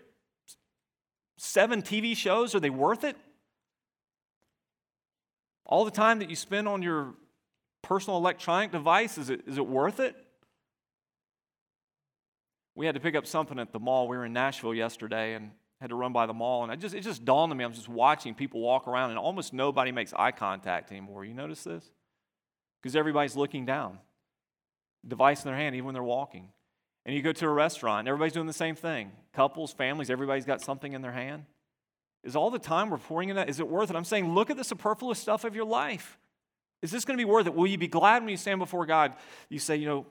[1.37, 3.17] seven TV shows, are they worth it?
[5.67, 7.15] All the time that you spend on your
[7.83, 10.15] personal electronic device, is it, is it worth it?
[12.75, 14.09] We had to pick up something at the mall.
[14.09, 16.63] We were in Nashville yesterday and had to run by the mall.
[16.63, 19.19] And I just, it just dawned on me, I'm just watching people walk around, and
[19.19, 21.25] almost nobody makes eye contact anymore.
[21.25, 21.91] You notice this?
[22.85, 23.99] because everybody's looking down,
[25.09, 26.51] device in their hand, even when they're walking.
[27.07, 29.13] And you go to a restaurant, everybody's doing the same thing.
[29.33, 31.45] Couples, families, everybody's got something in their hand.
[32.23, 33.51] Is all the time we're pouring in that?
[33.51, 33.97] Is it worth it?
[33.97, 36.19] I'm saying, look at the superfluous stuff of your life.
[36.81, 37.55] Is this going to be worth it?
[37.55, 39.15] Will you be glad when you stand before God?
[39.51, 40.07] You say, you know,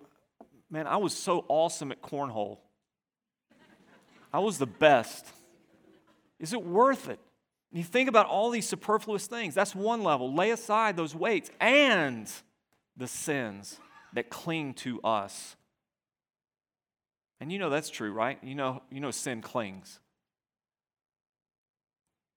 [0.69, 2.60] man, I was so awesome at cornhole.
[4.32, 5.25] I was the best.
[6.39, 7.19] Is it worth it?
[7.71, 9.56] And you think about all these superfluous things.
[9.56, 10.34] That's one level.
[10.34, 12.29] Lay aside those weights and
[12.97, 13.79] the sins
[14.13, 15.56] that cling to us.
[17.43, 18.39] And you know that's true, right?
[18.41, 19.99] You know, you know sin clings.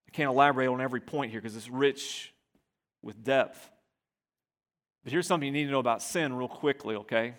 [0.05, 2.33] I can't elaborate on every point here because it's rich
[3.01, 3.69] with depth.
[5.05, 7.35] But here's something you need to know about sin, real quickly, okay?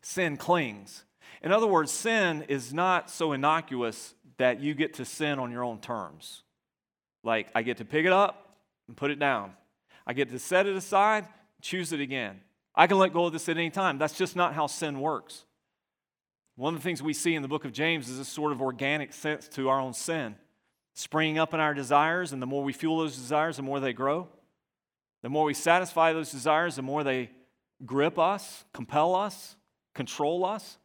[0.00, 1.04] Sin clings.
[1.42, 5.62] In other words, sin is not so innocuous that you get to sin on your
[5.62, 6.42] own terms.
[7.22, 8.56] Like, I get to pick it up
[8.88, 9.52] and put it down.
[10.06, 11.26] I get to set it aside
[11.60, 12.40] choose it again.
[12.74, 13.98] I can let go of this at any time.
[13.98, 15.44] That's just not how sin works.
[16.60, 18.60] One of the things we see in the book of James is this sort of
[18.60, 20.34] organic sense to our own sin,
[20.92, 23.94] springing up in our desires, and the more we fuel those desires, the more they
[23.94, 24.28] grow.
[25.22, 27.30] The more we satisfy those desires, the more they
[27.86, 29.56] grip us, compel us,
[29.94, 30.76] control us.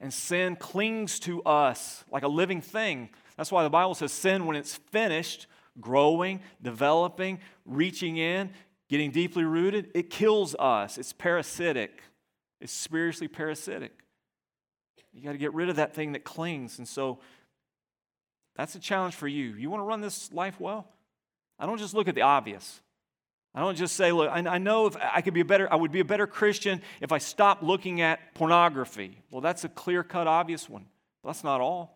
[0.00, 3.10] And sin clings to us like a living thing.
[3.36, 5.46] That's why the Bible says sin, when it's finished,
[5.80, 8.50] growing, developing, reaching in,
[8.88, 10.98] getting deeply rooted, it kills us.
[10.98, 12.02] It's parasitic,
[12.60, 14.03] it's spiritually parasitic.
[15.14, 16.78] You got to get rid of that thing that clings.
[16.78, 17.18] And so
[18.56, 19.54] that's a challenge for you.
[19.54, 20.86] You want to run this life well?
[21.58, 22.80] I don't just look at the obvious.
[23.54, 25.92] I don't just say, look, I, know if I could be a better, I would
[25.92, 29.22] be a better Christian if I stopped looking at pornography.
[29.30, 30.86] Well, that's a clear cut, obvious one.
[31.22, 31.94] But that's not all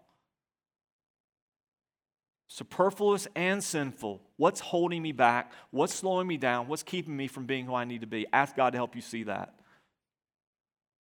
[2.49, 4.23] superfluous and sinful.
[4.37, 5.53] What's holding me back?
[5.71, 6.67] What's slowing me down?
[6.67, 8.27] What's keeping me from being who I need to be?
[8.33, 9.55] Ask God to help you see that.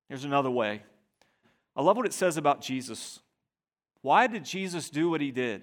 [0.09, 0.83] Here's another way.
[1.78, 3.20] I love what it says about Jesus.
[4.02, 5.62] Why did Jesus do what he did?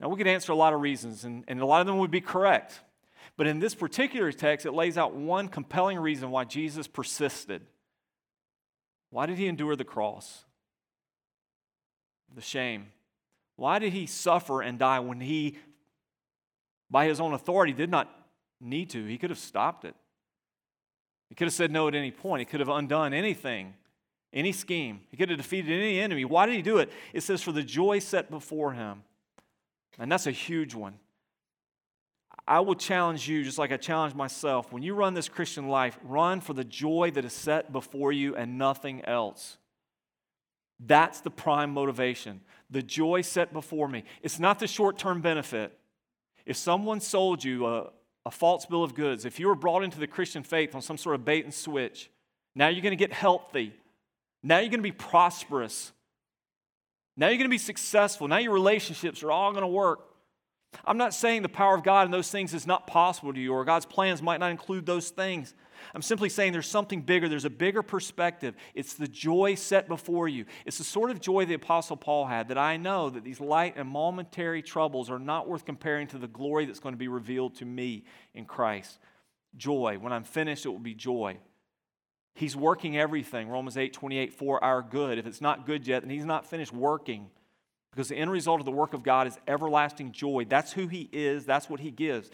[0.00, 2.10] Now, we could answer a lot of reasons, and, and a lot of them would
[2.10, 2.80] be correct.
[3.36, 7.60] But in this particular text, it lays out one compelling reason why Jesus persisted.
[9.10, 10.44] Why did he endure the cross?
[12.34, 12.86] The shame,
[13.56, 15.58] why did he suffer and die when he,
[16.90, 18.10] by his own authority, did not
[18.58, 19.04] need to?
[19.04, 19.94] He could have stopped it.
[21.28, 22.40] He could have said no at any point.
[22.40, 23.74] He could have undone anything,
[24.32, 25.00] any scheme.
[25.10, 26.24] He could have defeated any enemy.
[26.24, 26.90] Why did he do it?
[27.12, 29.02] It says, for the joy set before him.
[29.98, 30.94] And that's a huge one.
[32.46, 35.98] I will challenge you, just like I challenge myself, when you run this Christian life,
[36.02, 39.58] run for the joy that is set before you and nothing else.
[40.84, 42.40] That's the prime motivation.
[42.70, 44.02] The joy set before me.
[44.22, 45.78] It's not the short term benefit.
[46.44, 47.90] If someone sold you a,
[48.26, 50.98] a false bill of goods, if you were brought into the Christian faith on some
[50.98, 52.10] sort of bait and switch,
[52.56, 53.72] now you're going to get healthy.
[54.42, 55.92] Now you're going to be prosperous.
[57.16, 58.28] Now you're going to be successful.
[58.28, 60.08] Now your relationships are all going to work.
[60.84, 63.52] I'm not saying the power of God and those things is not possible to you
[63.52, 65.54] or God's plans might not include those things.
[65.94, 68.54] I'm simply saying there's something bigger, there's a bigger perspective.
[68.74, 70.46] It's the joy set before you.
[70.64, 73.74] It's the sort of joy the Apostle Paul had that I know that these light
[73.76, 77.56] and momentary troubles are not worth comparing to the glory that's going to be revealed
[77.56, 78.98] to me in Christ.
[79.56, 79.98] Joy.
[80.00, 81.38] When I'm finished, it will be joy.
[82.34, 85.18] He's working everything, Romans 8 28, for our good.
[85.18, 87.30] If it's not good yet, then he's not finished working.
[87.92, 90.46] Because the end result of the work of God is everlasting joy.
[90.48, 92.30] That's who He is, that's what He gives.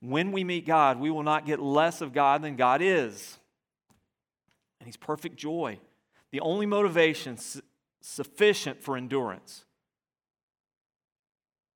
[0.00, 3.38] When we meet God, we will not get less of God than God is.
[4.80, 5.78] And He's perfect joy.
[6.30, 7.60] The only motivation su-
[8.00, 9.64] sufficient for endurance,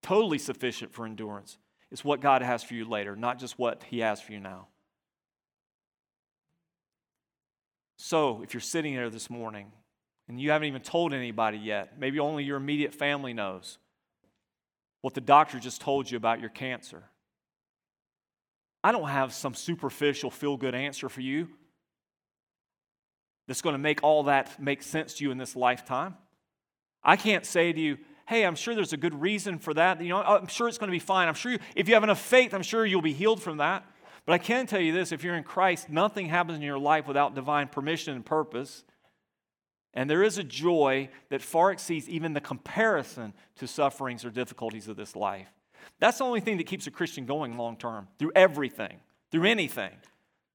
[0.03, 1.59] totally sufficient for endurance,
[1.91, 4.69] is what God has for you later, not just what He has for you now.
[7.99, 9.73] So, if you're sitting there this morning
[10.29, 13.79] and you haven't even told anybody yet, maybe only your immediate family knows
[15.01, 17.03] what the doctor just told you about your cancer.
[18.85, 21.49] I don't have some superficial feel good answer for you
[23.49, 26.15] that's going to make all that make sense to you in this lifetime.
[27.03, 30.01] I can't say to you, hey, I'm sure there's a good reason for that.
[30.01, 31.27] You know, I'm sure it's going to be fine.
[31.27, 33.85] I'm sure you, if you have enough faith, I'm sure you'll be healed from that.
[34.29, 37.07] But I can tell you this if you're in Christ, nothing happens in your life
[37.07, 38.85] without divine permission and purpose.
[39.95, 44.87] And there is a joy that far exceeds even the comparison to sufferings or difficulties
[44.87, 45.49] of this life.
[45.99, 48.99] That's the only thing that keeps a Christian going long term, through everything,
[49.33, 49.93] through anything.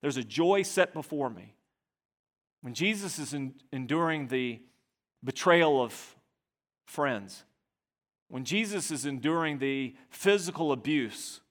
[0.03, 1.55] There's a joy set before me.
[2.61, 4.61] When Jesus is in, enduring the
[5.23, 6.15] betrayal of
[6.85, 7.43] friends,
[8.27, 11.41] when Jesus is enduring the physical abuse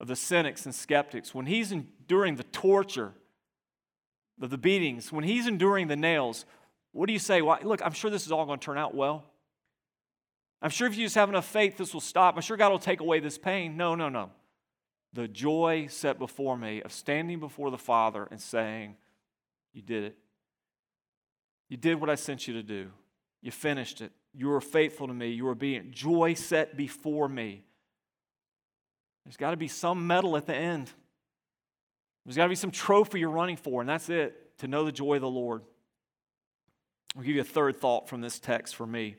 [0.00, 3.12] of the cynics and skeptics, when he's enduring the torture
[4.40, 6.44] of the beatings, when he's enduring the nails,
[6.92, 7.42] what do you say?
[7.42, 9.24] Well, look, I'm sure this is all going to turn out well.
[10.62, 12.36] I'm sure if you just have enough faith, this will stop.
[12.36, 13.76] I'm sure God will take away this pain.
[13.76, 14.30] No, no, no.
[15.12, 18.96] The joy set before me of standing before the Father and saying,
[19.72, 20.16] You did it.
[21.68, 22.90] You did what I sent you to do.
[23.42, 24.12] You finished it.
[24.32, 25.28] You were faithful to me.
[25.28, 25.92] You were obedient.
[25.92, 27.64] Joy set before me.
[29.24, 30.90] There's got to be some medal at the end.
[32.24, 34.92] There's got to be some trophy you're running for, and that's it to know the
[34.92, 35.62] joy of the Lord.
[37.16, 39.16] I'll give you a third thought from this text for me.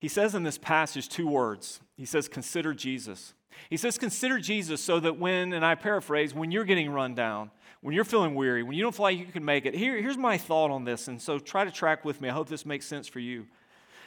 [0.00, 1.80] He says in this passage two words.
[1.96, 3.34] He says, Consider Jesus.
[3.70, 7.50] He says, Consider Jesus so that when, and I paraphrase, when you're getting run down,
[7.80, 10.18] when you're feeling weary, when you don't feel like you can make it, here, here's
[10.18, 11.08] my thought on this.
[11.08, 12.28] And so try to track with me.
[12.28, 13.46] I hope this makes sense for you.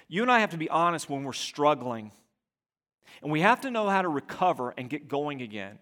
[0.08, 2.12] You and I have to be honest when we're struggling.
[3.22, 5.80] And we have to know how to recover and get going again.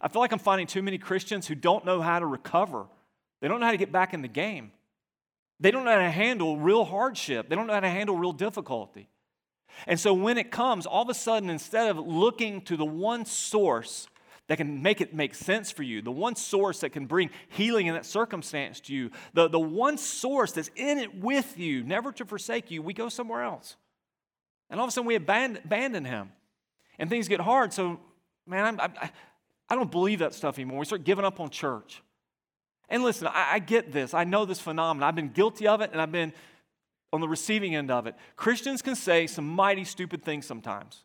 [0.00, 2.86] I feel like I'm finding too many Christians who don't know how to recover,
[3.40, 4.72] they don't know how to get back in the game.
[5.60, 7.48] They don't know how to handle real hardship.
[7.48, 9.08] They don't know how to handle real difficulty.
[9.86, 13.24] And so when it comes, all of a sudden, instead of looking to the one
[13.24, 14.08] source
[14.48, 17.86] that can make it make sense for you, the one source that can bring healing
[17.86, 22.10] in that circumstance to you, the, the one source that's in it with you, never
[22.12, 23.76] to forsake you, we go somewhere else.
[24.72, 26.32] And all of a sudden we abandon, abandon him.
[26.98, 27.74] And things get hard.
[27.74, 28.00] So,
[28.46, 29.10] man, I, I,
[29.68, 30.78] I don't believe that stuff anymore.
[30.78, 32.02] We start giving up on church.
[32.88, 34.14] And listen, I, I get this.
[34.14, 35.06] I know this phenomenon.
[35.06, 36.32] I've been guilty of it and I've been
[37.12, 38.14] on the receiving end of it.
[38.34, 41.04] Christians can say some mighty stupid things sometimes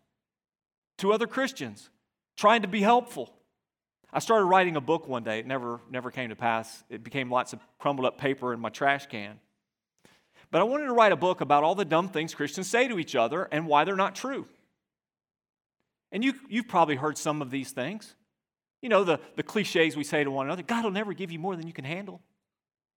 [1.00, 1.90] to other Christians,
[2.38, 3.34] trying to be helpful.
[4.14, 5.40] I started writing a book one day.
[5.40, 6.84] It never, never came to pass.
[6.90, 9.42] It became lots of crumbled up paper in my trash can.
[10.52, 13.00] But I wanted to write a book about all the dumb things Christians say to
[13.00, 14.48] each other and why they're not true.
[16.12, 18.16] And you, you've probably heard some of these things.
[18.82, 21.40] You know, the, the cliches we say to one another God will never give you
[21.40, 22.22] more than you can handle.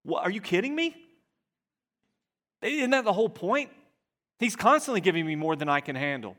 [0.03, 0.95] What, are you kidding me?
[2.61, 3.69] Isn't that the whole point?
[4.39, 6.35] He's constantly giving me more than I can handle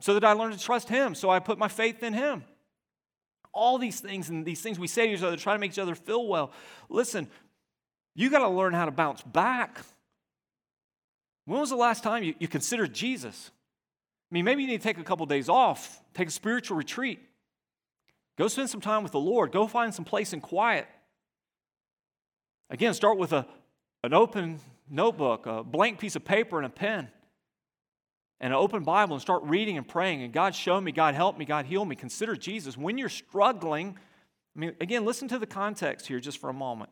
[0.00, 2.44] so that I learn to trust Him, so I put my faith in Him.
[3.52, 5.78] All these things and these things we say to each other, try to make each
[5.78, 6.52] other feel well.
[6.88, 7.28] Listen,
[8.14, 9.80] you got to learn how to bounce back.
[11.46, 13.50] When was the last time you, you considered Jesus?
[14.30, 17.20] I mean, maybe you need to take a couple days off, take a spiritual retreat.
[18.36, 19.52] Go spend some time with the Lord.
[19.52, 20.88] Go find some place in quiet.
[22.70, 23.46] Again, start with a,
[24.02, 24.58] an open
[24.90, 27.08] notebook, a blank piece of paper, and a pen,
[28.40, 30.22] and an open Bible, and start reading and praying.
[30.22, 31.94] And God, show me, God, help me, God, heal me.
[31.94, 32.76] Consider Jesus.
[32.76, 33.96] When you're struggling,
[34.56, 36.90] I mean, again, listen to the context here just for a moment.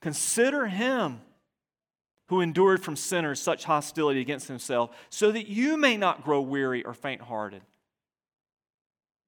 [0.00, 1.20] Consider Him
[2.30, 6.84] who endured from sinners such hostility against himself, so that you may not grow weary
[6.84, 7.60] or faint hearted.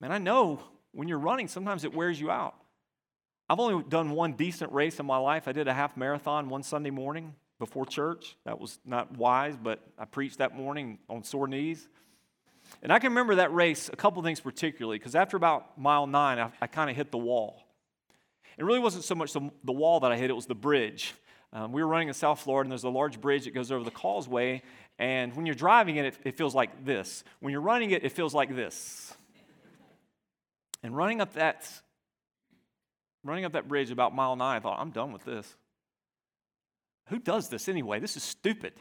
[0.00, 0.60] Man, I know
[0.92, 2.54] when you're running, sometimes it wears you out.
[3.50, 5.48] I've only done one decent race in my life.
[5.48, 8.36] I did a half marathon one Sunday morning before church.
[8.44, 11.88] That was not wise, but I preached that morning on sore knees.
[12.84, 16.38] And I can remember that race, a couple things particularly, because after about mile nine,
[16.38, 17.64] I, I kind of hit the wall.
[18.56, 21.14] It really wasn't so much the, the, wall that I hit, it was the bridge.
[21.52, 23.84] Um, we were running in South Florida, and there's a large bridge that goes over
[23.84, 24.62] the causeway.
[24.98, 27.24] And when you're driving it, it, it feels like this.
[27.40, 29.14] When you're running it, it feels like this.
[30.82, 31.68] And running up that,
[33.22, 35.56] running up that bridge about mile nine, I thought, I'm done with this.
[37.08, 38.00] Who does this anyway?
[38.00, 38.72] This is stupid.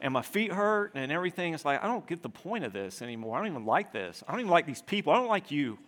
[0.00, 1.54] and my feet hurt and everything.
[1.54, 3.36] It's like, I don't get the point of this anymore.
[3.36, 4.24] I don't even like this.
[4.26, 5.12] I don't even like these people.
[5.12, 5.78] I don't like you.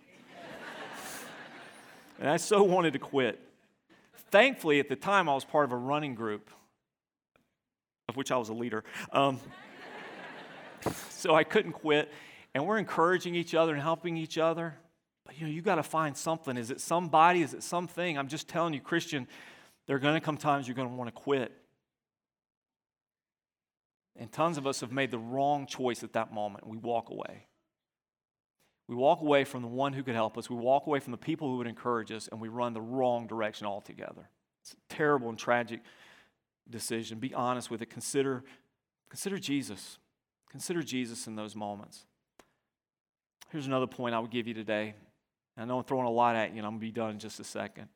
[2.19, 3.39] and I so wanted to quit.
[4.29, 6.49] Thankfully, at the time, I was part of a running group,
[8.09, 8.83] of which I was a leader.
[9.11, 9.39] Um,
[11.09, 12.11] so I couldn't quit.
[12.53, 14.75] And we're encouraging each other and helping each other.
[15.25, 16.57] But you know, you got to find something.
[16.57, 17.41] Is it somebody?
[17.41, 18.17] Is it something?
[18.17, 19.27] I'm just telling you, Christian,
[19.85, 21.51] there are going to come times you're going to want to quit.
[24.15, 26.67] And tons of us have made the wrong choice at that moment.
[26.67, 27.46] We walk away.
[28.87, 30.49] We walk away from the one who could help us.
[30.49, 33.27] We walk away from the people who would encourage us, and we run the wrong
[33.27, 34.29] direction altogether.
[34.61, 35.81] It's a terrible and tragic
[36.69, 37.19] decision.
[37.19, 37.89] Be honest with it.
[37.89, 38.43] Consider,
[39.09, 39.99] consider Jesus.
[40.49, 42.05] Consider Jesus in those moments.
[43.51, 44.95] Here's another point I would give you today.
[45.57, 47.19] I know I'm throwing a lot at you, and I'm going to be done in
[47.19, 47.87] just a second.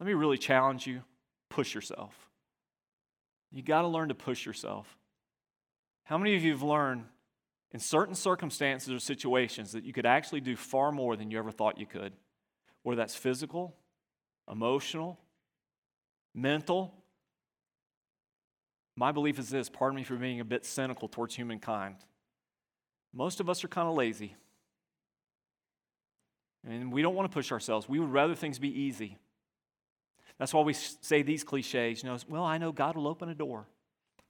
[0.00, 1.02] Let me really challenge you
[1.48, 2.28] push yourself.
[3.50, 4.96] You got to learn to push yourself.
[6.04, 7.04] How many of you have learned
[7.72, 11.50] in certain circumstances or situations that you could actually do far more than you ever
[11.50, 12.12] thought you could?
[12.82, 13.74] Whether that's physical,
[14.50, 15.18] emotional,
[16.34, 16.94] mental.
[18.96, 21.96] My belief is this pardon me for being a bit cynical towards humankind.
[23.12, 24.34] Most of us are kind of lazy.
[26.66, 27.88] And we don't want to push ourselves.
[27.88, 29.18] We would rather things be easy.
[30.38, 32.02] That's why we say these cliches.
[32.02, 33.66] You know, well, I know God will open a door.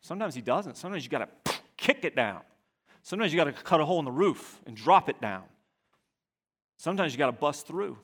[0.00, 0.76] Sometimes He doesn't.
[0.76, 2.40] Sometimes you got to kick it down.
[3.02, 5.42] Sometimes you got to cut a hole in the roof and drop it down.
[6.76, 7.98] Sometimes you got to bust through.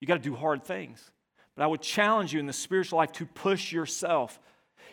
[0.00, 1.10] You got to do hard things.
[1.56, 4.40] But I would challenge you in the spiritual life to push yourself.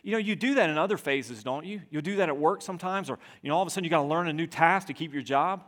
[0.03, 1.81] You know, you do that in other phases, don't you?
[1.89, 4.01] You'll do that at work sometimes, or you know, all of a sudden you got
[4.01, 5.63] to learn a new task to keep your job.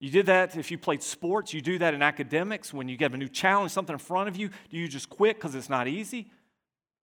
[0.00, 1.52] You did that if you played sports.
[1.52, 2.72] You do that in academics.
[2.72, 5.36] When you get a new challenge, something in front of you, do you just quit
[5.36, 6.30] because it's not easy?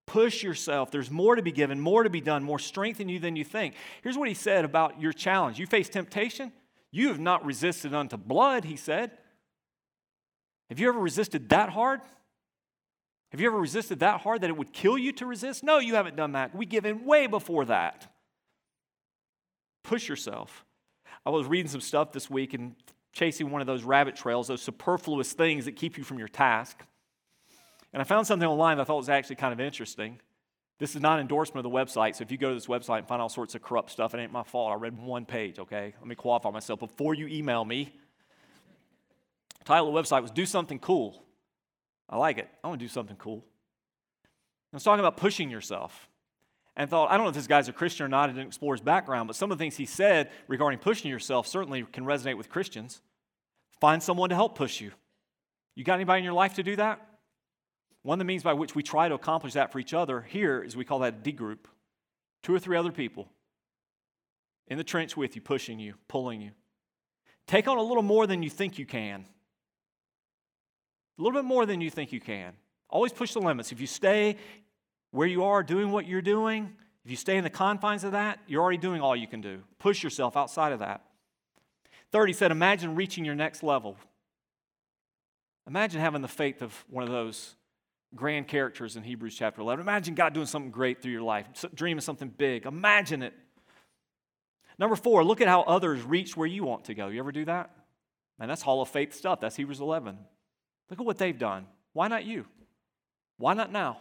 [0.08, 0.92] Push yourself.
[0.92, 3.44] There's more to be given, more to be done, more strength in you than you
[3.44, 3.76] think.
[4.04, 6.52] Here's what he said about your challenge You face temptation.
[6.92, 9.12] You have not resisted unto blood, he said.
[10.70, 12.02] Have you ever resisted that hard?
[13.32, 15.64] Have you ever resisted that hard that it would kill you to resist?
[15.64, 16.56] No, you haven't done that.
[16.56, 18.12] We give in way before that.
[19.84, 20.64] Push yourself.
[21.26, 22.76] I was reading some stuff this week and
[23.12, 26.86] chasing one of those rabbit trails, those superfluous things that keep you from your task.
[27.96, 30.20] And I found something online that I thought was actually kind of interesting.
[30.80, 33.08] This is not endorsement of the website, so if you go to this website and
[33.08, 34.74] find all sorts of corrupt stuff, it ain't my fault.
[34.74, 35.94] I read one page, okay?
[35.98, 36.82] Let me qualify myself.
[36.82, 37.96] Before you email me,
[39.60, 41.24] the title of the website was Do Something Cool.
[42.10, 42.50] I like it.
[42.62, 43.46] I want to do something cool.
[44.26, 46.10] I was talking about pushing yourself
[46.76, 48.30] and thought, I don't know if this guy's a Christian or not.
[48.30, 51.48] I didn't explore his background, but some of the things he said regarding pushing yourself
[51.48, 53.02] certainly can resonate with Christians.
[53.80, 54.92] Find someone to help push you.
[55.76, 57.15] You got anybody in your life to do that?
[58.06, 60.62] One of the means by which we try to accomplish that for each other here
[60.62, 61.68] is we call that a D group.
[62.44, 63.28] Two or three other people
[64.68, 66.52] in the trench with you, pushing you, pulling you.
[67.48, 69.26] Take on a little more than you think you can.
[71.18, 72.54] A little bit more than you think you can.
[72.92, 73.72] Always push the limits.
[73.72, 74.38] If you stay
[75.10, 78.38] where you are doing what you're doing, if you stay in the confines of that,
[78.46, 79.64] you're already doing all you can do.
[79.80, 81.02] Push yourself outside of that.
[82.12, 83.98] Third, he said, imagine reaching your next level.
[85.66, 87.56] Imagine having the faith of one of those
[88.16, 89.82] grand characters in Hebrews chapter 11.
[89.82, 91.48] Imagine God doing something great through your life.
[91.74, 92.66] Dream of something big.
[92.66, 93.34] Imagine it.
[94.78, 97.08] Number four, look at how others reach where you want to go.
[97.08, 97.72] You ever do that?
[98.40, 99.40] Man, that's Hall of Faith stuff.
[99.40, 100.18] That's Hebrews 11.
[100.90, 101.68] Look at what they've done.
[101.94, 102.46] Why not you?
[103.38, 104.00] Why not now?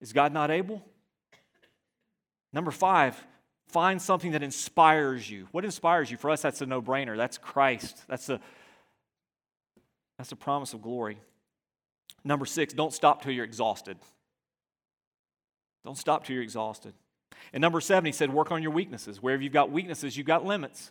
[0.00, 0.82] Is God not able?
[2.52, 3.16] Number five,
[3.68, 5.48] find something that inspires you.
[5.50, 6.16] What inspires you?
[6.16, 7.16] For us, that's a no brainer.
[7.16, 8.02] That's Christ.
[8.08, 8.40] That's the,
[10.18, 11.18] that's a promise of glory.
[12.24, 13.98] Number six, don't stop till you're exhausted.
[15.84, 16.94] Don't stop till you're exhausted.
[17.52, 19.22] And number seven, he said, work on your weaknesses.
[19.22, 20.90] Wherever you've got weaknesses, you've got limits.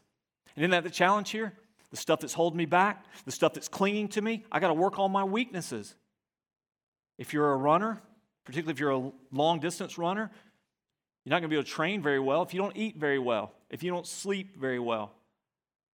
[0.55, 1.53] And isn't that the challenge here?
[1.91, 4.73] The stuff that's holding me back, the stuff that's clinging to me, I got to
[4.73, 5.95] work on my weaknesses.
[7.17, 8.01] If you're a runner,
[8.45, 10.31] particularly if you're a long distance runner,
[11.25, 13.17] You're not going to be able to train very well if you don't eat very
[13.17, 15.11] well, if you don't sleep very well.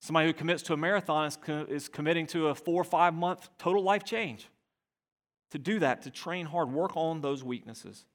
[0.01, 3.13] Somebody who commits to a marathon is, co- is committing to a four or five
[3.13, 4.49] month total life change.
[5.51, 8.05] To do that, to train hard, work on those weaknesses.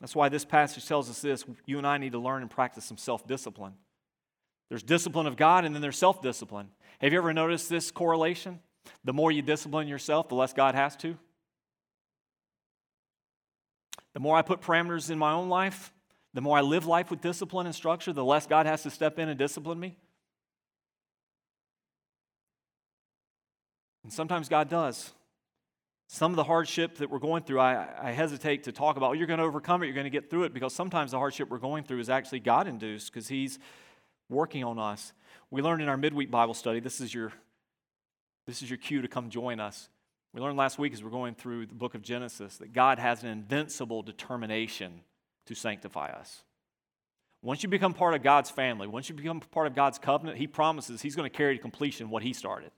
[0.00, 2.84] That's why this passage tells us this you and I need to learn and practice
[2.84, 3.74] some self discipline.
[4.68, 6.68] There's discipline of God, and then there's self discipline.
[7.00, 8.60] Have you ever noticed this correlation?
[9.04, 11.16] The more you discipline yourself, the less God has to.
[14.14, 15.92] The more I put parameters in my own life,
[16.34, 19.18] the more I live life with discipline and structure, the less God has to step
[19.18, 19.96] in and discipline me.
[24.02, 25.12] And sometimes God does.
[26.14, 29.10] Some of the hardship that we're going through, I, I hesitate to talk about.
[29.10, 31.18] Oh, you're going to overcome it, you're going to get through it, because sometimes the
[31.18, 33.58] hardship we're going through is actually God induced because He's
[34.28, 35.12] working on us.
[35.50, 37.32] We learned in our midweek Bible study, this is your
[38.46, 39.88] this is your cue to come join us.
[40.32, 43.24] We learned last week as we're going through the book of Genesis that God has
[43.24, 45.00] an invincible determination
[45.46, 46.44] to sanctify us.
[47.42, 50.46] Once you become part of God's family, once you become part of God's covenant, He
[50.46, 52.70] promises He's going to carry to completion what He started.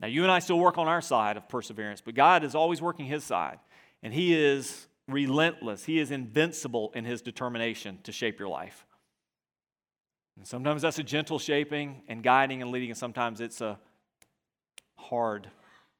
[0.00, 2.80] Now, you and I still work on our side of perseverance, but God is always
[2.80, 3.58] working His side,
[4.02, 5.84] and He is relentless.
[5.84, 8.86] He is invincible in His determination to shape your life.
[10.36, 13.78] And sometimes that's a gentle shaping and guiding and leading, and sometimes it's a
[14.96, 15.50] hard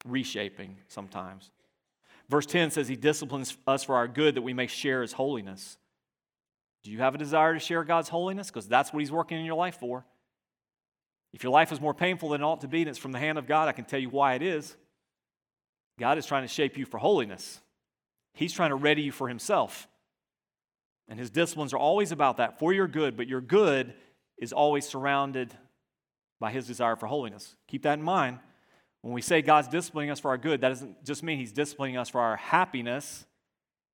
[0.07, 1.51] reshaping sometimes.
[2.31, 5.77] Verse 10 says, He disciplines us for our good that we may share His holiness.
[6.83, 8.47] Do you have a desire to share God's holiness?
[8.47, 10.07] Because that's what He's working in your life for.
[11.33, 13.19] If your life is more painful than it ought to be and it's from the
[13.19, 14.77] hand of God, I can tell you why it is.
[15.99, 17.61] God is trying to shape you for holiness,
[18.33, 19.89] He's trying to ready you for Himself.
[21.09, 23.95] And His disciplines are always about that for your good, but your good
[24.39, 25.53] is always surrounded
[26.39, 27.57] by His desire for holiness.
[27.67, 28.39] Keep that in mind.
[29.03, 31.97] When we say God's disciplining us for our good, that doesn't just mean He's disciplining
[31.97, 33.27] us for our happiness,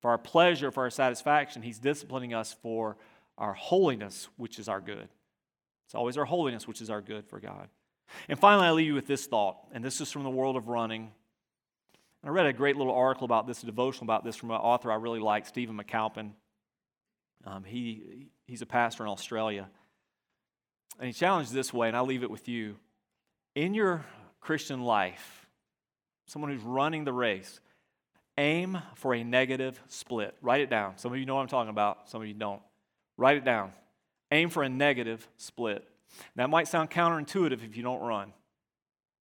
[0.02, 1.62] for our pleasure, for our satisfaction.
[1.62, 2.96] He's disciplining us for
[3.38, 5.08] our holiness, which is our good.
[5.86, 7.68] It's always our holiness, which is our good for God.
[8.28, 10.68] And finally, I leave you with this thought, and this is from the world of
[10.68, 11.10] running.
[12.24, 14.90] I read a great little article about this, a devotional about this from an author
[14.90, 16.32] I really like, Stephen McAlpin.
[17.44, 19.68] Um, he, he's a pastor in Australia.
[20.98, 22.76] And he challenged this way, and I'll leave it with you.
[23.54, 24.04] In your
[24.40, 25.46] Christian life,
[26.26, 27.60] someone who's running the race,
[28.38, 30.34] aim for a negative split.
[30.42, 30.98] Write it down.
[30.98, 32.62] Some of you know what I'm talking about, some of you don't.
[33.16, 33.72] Write it down.
[34.36, 35.88] Aim for a negative split.
[36.34, 38.34] That might sound counterintuitive if you don't run.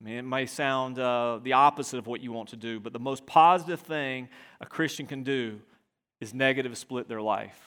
[0.02, 2.92] I mean, it may sound uh, the opposite of what you want to do, but
[2.92, 4.28] the most positive thing
[4.60, 5.62] a Christian can do
[6.20, 7.58] is negative split their life.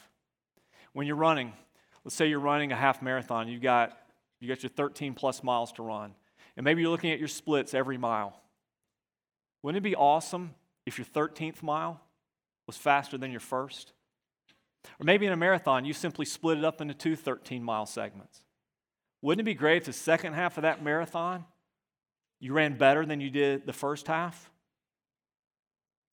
[0.93, 1.53] When you're running,
[2.03, 3.97] let's say you're running a half marathon, you got
[4.39, 6.13] you got your 13 plus miles to run,
[6.55, 8.39] and maybe you're looking at your splits every mile.
[9.63, 10.53] Wouldn't it be awesome
[10.85, 11.99] if your 13th mile
[12.67, 13.93] was faster than your first?
[14.99, 18.43] Or maybe in a marathon, you simply split it up into two 13 mile segments.
[19.21, 21.45] Wouldn't it be great if the second half of that marathon
[22.39, 24.49] you ran better than you did the first half?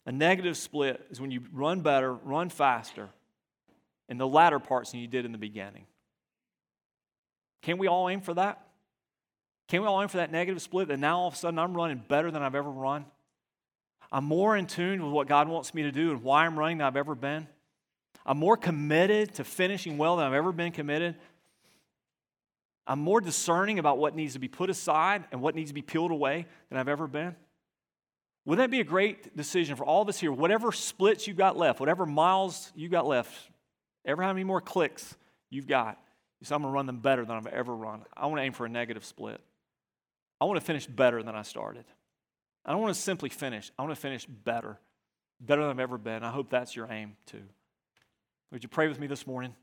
[0.06, 3.10] A negative split is when you run better, run faster
[4.08, 5.86] in the latter parts than you did in the beginning.
[7.62, 8.62] Can't we all aim for that?
[9.68, 11.74] Can't we all aim for that negative split that now all of a sudden I'm
[11.74, 13.04] running better than I've ever run?
[14.12, 16.78] I'm more in tune with what God wants me to do and why I'm running
[16.78, 17.48] than I've ever been.
[18.26, 21.14] I'm more committed to finishing well than I've ever been committed.
[22.84, 25.82] I'm more discerning about what needs to be put aside and what needs to be
[25.82, 27.36] peeled away than I've ever been.
[28.44, 30.32] Wouldn't that be a great decision for all of us here?
[30.32, 33.32] Whatever splits you've got left, whatever miles you've got left,
[34.04, 35.16] ever how many more clicks
[35.50, 35.98] you've got,
[36.40, 38.02] you say, I'm going to run them better than I've ever run.
[38.16, 39.40] I want to aim for a negative split.
[40.40, 41.84] I want to finish better than I started.
[42.64, 43.70] I don't want to simply finish.
[43.78, 44.78] I want to finish better,
[45.40, 46.22] better than I've ever been.
[46.22, 47.42] I hope that's your aim too.
[48.52, 49.54] Would you pray with me this morning?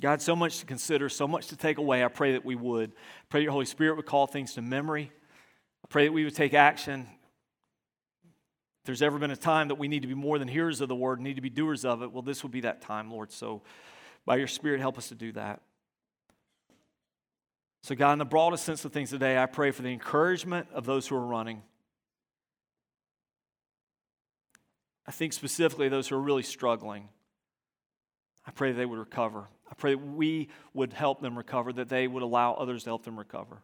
[0.00, 2.04] God, so much to consider, so much to take away.
[2.04, 2.90] I pray that we would.
[2.90, 5.12] I pray your Holy Spirit would call things to memory.
[5.84, 7.06] I pray that we would take action.
[8.22, 10.88] If there's ever been a time that we need to be more than hearers of
[10.88, 13.30] the word, need to be doers of it, well, this would be that time, Lord.
[13.30, 13.62] So
[14.24, 15.60] by your Spirit, help us to do that.
[17.82, 20.84] So, God, in the broadest sense of things today, I pray for the encouragement of
[20.84, 21.62] those who are running.
[25.10, 27.08] I think specifically those who are really struggling.
[28.46, 29.48] I pray they would recover.
[29.68, 33.18] I pray we would help them recover, that they would allow others to help them
[33.18, 33.60] recover.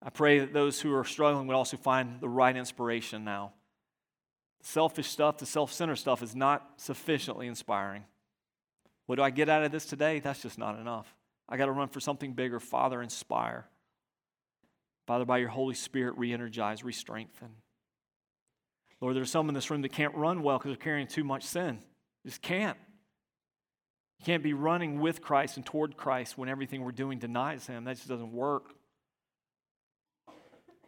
[0.00, 3.54] I pray that those who are struggling would also find the right inspiration now.
[4.60, 8.04] The selfish stuff, the self centered stuff is not sufficiently inspiring.
[9.06, 10.20] What do I get out of this today?
[10.20, 11.12] That's just not enough.
[11.48, 12.60] I got to run for something bigger.
[12.60, 13.66] Father, inspire.
[15.08, 17.48] Father, by your Holy Spirit, re energize, re strengthen.
[19.00, 21.42] Lord, there's some in this room that can't run well because they're carrying too much
[21.42, 21.80] sin.
[22.24, 22.78] Just can't.
[24.18, 27.84] You can't be running with Christ and toward Christ when everything we're doing denies Him.
[27.84, 28.74] That just doesn't work.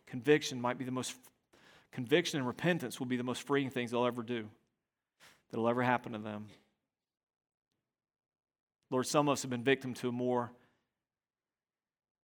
[0.06, 1.14] Conviction might be the most,
[1.92, 4.48] conviction and repentance will be the most freeing things they'll ever do,
[5.50, 6.46] that'll ever happen to them.
[8.90, 10.50] Lord, some of us have been victim to a more,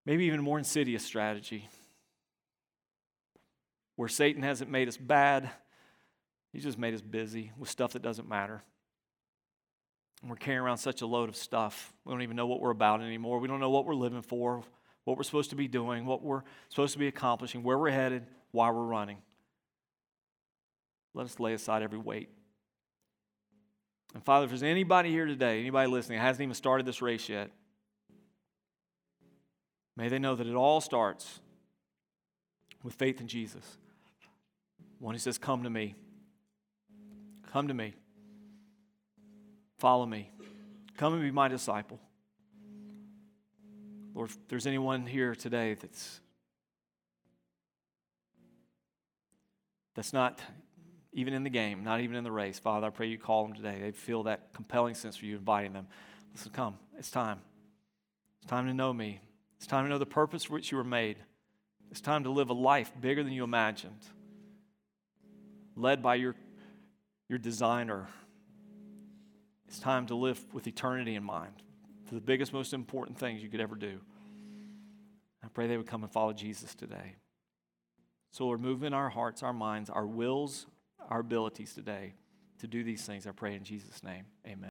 [0.07, 1.69] maybe even more insidious strategy
[3.97, 5.51] where Satan hasn't made us bad,
[6.53, 8.63] he's just made us busy with stuff that doesn't matter.
[10.21, 11.93] And we're carrying around such a load of stuff.
[12.05, 13.41] We don't even know what we're about anymore.
[13.41, 14.63] We don't know what we're living for,
[15.05, 18.27] what we're supposed to be doing, what we're supposed to be accomplishing, where we're headed,
[18.53, 19.19] why we're running.
[21.15, 22.29] Let us lay aside every weight.
[24.15, 27.51] And Father, if there's anybody here today, anybody listening, hasn't even started this race yet,
[29.97, 31.41] may they know that it all starts
[32.83, 33.79] with faith in Jesus.
[34.99, 35.95] One who says, Come to me.
[37.53, 37.95] Come to me.
[39.79, 40.31] Follow me.
[40.97, 42.01] Come and be my disciple.
[44.15, 46.21] Lord, if there's anyone here today that's
[49.95, 50.41] that's not
[51.13, 53.55] even in the game, not even in the race, Father, I pray you call them
[53.55, 53.79] today.
[53.81, 55.87] They feel that compelling sense for you inviting them.
[56.33, 56.79] Listen, come.
[56.99, 57.41] It's time.
[58.41, 59.21] It's time to know me.
[59.59, 61.19] It's time to know the purpose for which you were made.
[61.91, 64.01] It's time to live a life bigger than you imagined,
[65.77, 66.35] led by your,
[67.33, 68.09] your designer,
[69.67, 71.55] it's time to live with eternity in mind
[72.05, 73.99] for the biggest, most important things you could ever do.
[75.43, 77.17] I pray they would come and follow Jesus today.
[78.33, 80.67] So, Lord, move in our hearts, our minds, our wills,
[81.09, 82.13] our abilities today
[82.59, 83.27] to do these things.
[83.27, 84.27] I pray in Jesus' name.
[84.45, 84.61] Amen.